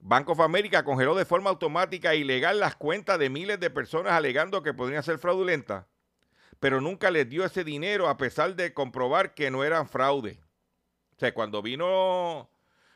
Banco 0.00 0.32
of 0.32 0.40
America 0.40 0.84
congeló 0.84 1.14
de 1.14 1.24
forma 1.24 1.50
automática 1.50 2.12
e 2.12 2.18
ilegal 2.18 2.60
las 2.60 2.76
cuentas 2.76 3.18
de 3.18 3.30
miles 3.30 3.58
de 3.60 3.70
personas 3.70 4.12
alegando 4.12 4.62
que 4.62 4.74
podrían 4.74 5.02
ser 5.02 5.18
fraudulentas, 5.18 5.86
pero 6.60 6.80
nunca 6.80 7.10
les 7.10 7.28
dio 7.28 7.44
ese 7.44 7.64
dinero 7.64 8.08
a 8.08 8.16
pesar 8.16 8.54
de 8.54 8.72
comprobar 8.72 9.34
que 9.34 9.50
no 9.50 9.64
eran 9.64 9.88
fraude. 9.88 10.40
O 11.16 11.18
sea, 11.18 11.34
cuando 11.34 11.62
vino 11.62 12.48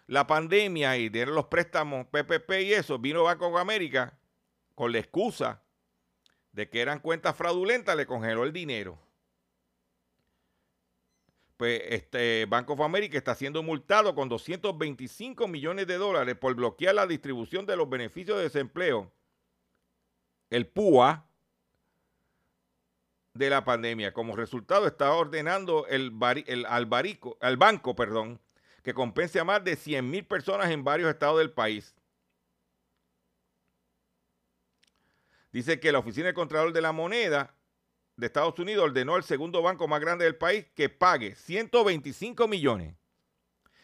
la 0.06 0.26
pandemia 0.26 0.96
y 0.96 1.08
dieron 1.08 1.34
los 1.34 1.46
préstamos 1.46 2.06
PPP 2.06 2.50
y 2.62 2.72
eso, 2.74 2.98
vino 2.98 3.24
Banco 3.24 3.48
of 3.48 3.56
America 3.56 4.18
con 4.74 4.92
la 4.92 4.98
excusa 4.98 5.62
de 6.52 6.68
que 6.68 6.80
eran 6.80 7.00
cuentas 7.00 7.36
fraudulentas, 7.36 7.96
le 7.96 8.06
congeló 8.06 8.44
el 8.44 8.52
dinero 8.52 8.98
pues 11.62 11.80
este 11.90 12.44
Banco 12.46 12.72
of 12.72 12.80
America 12.80 13.16
está 13.16 13.36
siendo 13.36 13.62
multado 13.62 14.16
con 14.16 14.28
225 14.28 15.46
millones 15.46 15.86
de 15.86 15.96
dólares 15.96 16.34
por 16.34 16.56
bloquear 16.56 16.92
la 16.92 17.06
distribución 17.06 17.66
de 17.66 17.76
los 17.76 17.88
beneficios 17.88 18.36
de 18.36 18.42
desempleo. 18.42 19.12
El 20.50 20.66
PUA 20.66 21.24
de 23.34 23.48
la 23.48 23.64
pandemia. 23.64 24.12
Como 24.12 24.34
resultado, 24.34 24.88
está 24.88 25.12
ordenando 25.12 25.86
el, 25.86 26.10
bari- 26.10 26.44
al 26.68 27.56
banco 27.56 27.94
perdón, 27.94 28.40
que 28.82 28.92
compense 28.92 29.38
a 29.38 29.44
más 29.44 29.62
de 29.62 29.76
100 29.76 30.10
mil 30.10 30.24
personas 30.26 30.68
en 30.72 30.82
varios 30.82 31.10
estados 31.10 31.38
del 31.38 31.52
país. 31.52 31.94
Dice 35.52 35.78
que 35.78 35.92
la 35.92 36.00
Oficina 36.00 36.26
del 36.26 36.34
Contralor 36.34 36.72
de 36.72 36.80
la 36.82 36.90
Moneda 36.90 37.54
de 38.22 38.26
Estados 38.26 38.58
Unidos 38.58 38.84
ordenó 38.84 39.16
al 39.16 39.24
segundo 39.24 39.62
banco 39.62 39.88
más 39.88 40.00
grande 40.00 40.24
del 40.24 40.36
país 40.36 40.66
que 40.74 40.88
pague 40.88 41.34
125 41.34 42.46
millones 42.46 42.94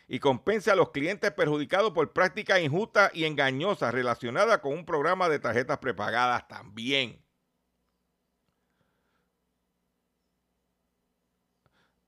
y 0.06 0.20
compense 0.20 0.70
a 0.70 0.76
los 0.76 0.90
clientes 0.90 1.30
perjudicados 1.32 1.92
por 1.92 2.12
prácticas 2.12 2.60
injustas 2.60 3.10
y 3.14 3.24
engañosas 3.24 3.92
relacionadas 3.92 4.58
con 4.58 4.72
un 4.72 4.86
programa 4.86 5.28
de 5.28 5.40
tarjetas 5.40 5.78
prepagadas 5.78 6.46
también. 6.46 7.20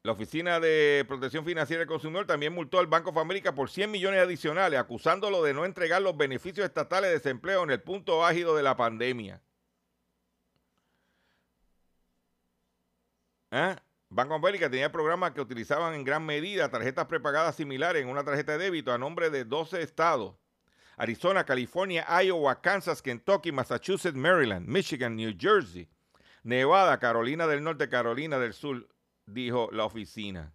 La 0.02 0.12
Oficina 0.12 0.60
de 0.60 1.04
Protección 1.06 1.44
Financiera 1.44 1.80
del 1.80 1.88
Consumidor 1.88 2.26
también 2.26 2.54
multó 2.54 2.78
al 2.78 2.86
Banco 2.86 3.10
of 3.10 3.18
America 3.18 3.54
por 3.54 3.68
100 3.68 3.90
millones 3.90 4.20
adicionales, 4.20 4.78
acusándolo 4.78 5.42
de 5.42 5.52
no 5.52 5.66
entregar 5.66 6.00
los 6.00 6.16
beneficios 6.16 6.64
estatales 6.64 7.10
de 7.10 7.16
desempleo 7.16 7.64
en 7.64 7.70
el 7.70 7.82
punto 7.82 8.24
ágido 8.24 8.56
de 8.56 8.62
la 8.62 8.76
pandemia. 8.76 9.42
¿Ah? 13.50 13.76
Banco 14.08 14.34
of 14.34 14.44
America 14.44 14.68
tenía 14.68 14.90
programas 14.90 15.32
que 15.32 15.40
utilizaban 15.40 15.94
en 15.94 16.04
gran 16.04 16.24
medida 16.24 16.68
tarjetas 16.68 17.06
prepagadas 17.06 17.54
similares 17.54 18.02
en 18.02 18.08
una 18.08 18.24
tarjeta 18.24 18.52
de 18.52 18.64
débito 18.64 18.92
a 18.92 18.98
nombre 18.98 19.30
de 19.30 19.44
12 19.44 19.82
estados. 19.82 20.34
Arizona, 20.96 21.44
California, 21.44 22.04
Iowa, 22.22 22.60
Kansas, 22.60 23.00
Kentucky, 23.00 23.52
Massachusetts, 23.52 24.16
Maryland, 24.16 24.66
Michigan, 24.68 25.16
New 25.16 25.34
Jersey, 25.38 25.88
Nevada, 26.42 26.98
Carolina 26.98 27.46
del 27.46 27.62
Norte, 27.62 27.88
Carolina 27.88 28.38
del 28.38 28.52
Sur, 28.52 28.88
dijo 29.26 29.70
la 29.72 29.84
oficina. 29.84 30.52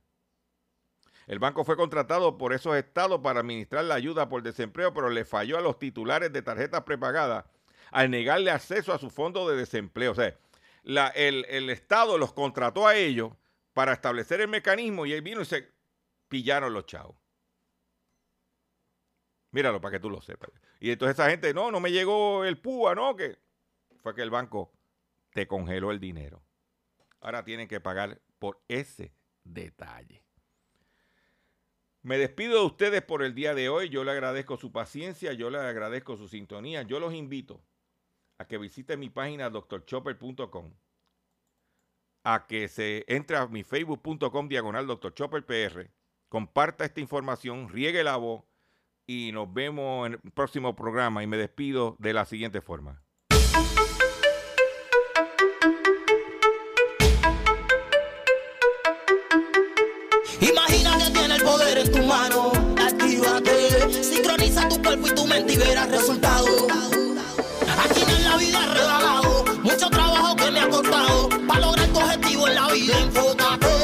El 1.25 1.39
banco 1.39 1.63
fue 1.63 1.75
contratado 1.75 2.37
por 2.37 2.53
esos 2.53 2.75
estados 2.75 3.21
para 3.21 3.39
administrar 3.39 3.85
la 3.85 3.95
ayuda 3.95 4.29
por 4.29 4.43
desempleo, 4.43 4.93
pero 4.93 5.09
le 5.09 5.25
falló 5.25 5.57
a 5.57 5.61
los 5.61 5.79
titulares 5.79 6.31
de 6.31 6.41
tarjetas 6.41 6.83
prepagadas 6.83 7.45
al 7.91 8.11
negarle 8.11 8.51
acceso 8.51 8.93
a 8.93 8.99
su 8.99 9.09
fondo 9.09 9.49
de 9.49 9.55
desempleo. 9.55 10.11
O 10.11 10.15
sea, 10.15 10.37
el, 10.85 11.45
el 11.49 11.69
Estado 11.69 12.17
los 12.17 12.33
contrató 12.33 12.87
a 12.87 12.95
ellos 12.95 13.33
para 13.73 13.93
establecer 13.93 14.39
el 14.41 14.47
mecanismo 14.47 15.05
y 15.05 15.13
él 15.13 15.21
vino 15.21 15.41
y 15.41 15.45
se 15.45 15.69
pillaron 16.27 16.73
los 16.73 16.85
chavos. 16.85 17.17
Míralo 19.51 19.81
para 19.81 19.93
que 19.93 19.99
tú 19.99 20.09
lo 20.09 20.21
sepas. 20.21 20.49
Y 20.79 20.91
entonces 20.91 21.17
esa 21.17 21.29
gente, 21.29 21.53
no, 21.53 21.71
no 21.71 21.79
me 21.79 21.91
llegó 21.91 22.45
el 22.45 22.59
PUA, 22.59 22.95
no, 22.95 23.15
que 23.15 23.37
fue 24.01 24.13
que 24.13 24.21
el 24.21 24.29
banco 24.29 24.71
te 25.33 25.47
congeló 25.47 25.91
el 25.91 25.99
dinero. 25.99 26.43
Ahora 27.21 27.43
tienen 27.43 27.67
que 27.67 27.79
pagar 27.79 28.21
por 28.37 28.61
ese 28.67 29.13
detalle. 29.43 30.23
Me 32.01 32.17
despido 32.17 32.59
de 32.59 32.65
ustedes 32.65 33.01
por 33.01 33.23
el 33.23 33.33
día 33.33 33.55
de 33.55 33.67
hoy. 33.67 33.89
Yo 33.89 34.03
le 34.03 34.11
agradezco 34.11 34.57
su 34.57 34.71
paciencia, 34.71 35.33
yo 35.33 35.49
le 35.49 35.57
agradezco 35.57 36.17
su 36.17 36.27
sintonía. 36.27 36.83
Yo 36.83 36.99
los 36.99 37.13
invito 37.13 37.63
a 38.37 38.47
que 38.47 38.57
visiten 38.57 38.99
mi 38.99 39.09
página 39.09 39.49
drchopper.com, 39.49 40.73
a 42.23 42.47
que 42.47 42.67
se 42.67 43.05
entre 43.07 43.37
a 43.37 43.47
mi 43.47 43.63
facebook.com 43.63 44.47
diagonal 44.47 44.87
drchopperpr, 44.87 45.91
comparta 46.29 46.85
esta 46.85 46.99
información, 46.99 47.69
riegue 47.69 48.03
la 48.03 48.17
voz 48.17 48.43
y 49.07 49.31
nos 49.31 49.53
vemos 49.53 50.07
en 50.07 50.13
el 50.13 50.31
próximo 50.31 50.75
programa. 50.75 51.23
Y 51.23 51.27
me 51.27 51.37
despido 51.37 51.95
de 51.99 52.13
la 52.13 52.25
siguiente 52.25 52.61
forma. 52.61 53.03
Imagina 60.41 60.97
que 60.97 61.43
poder 61.43 61.77
en 61.77 61.91
tu 61.91 62.03
mano. 62.03 62.51
Actívate, 62.77 64.03
sincroniza 64.03 64.67
tu 64.67 64.81
cuerpo 64.81 65.07
y 65.07 65.15
tu 65.15 65.25
mente 65.25 65.53
y 65.53 65.57
verás 65.57 65.89
resultados. 65.89 66.94
Mucho 69.63 69.89
trabajo 69.89 70.35
que 70.35 70.51
me 70.51 70.59
ha 70.59 70.67
costado 70.67 71.29
para 71.47 71.61
lograr 71.61 71.87
tu 71.87 71.99
objetivo 71.99 72.47
en 72.49 72.55
la 72.55 72.67
vida. 72.67 72.99
Enfócate. 72.99 73.74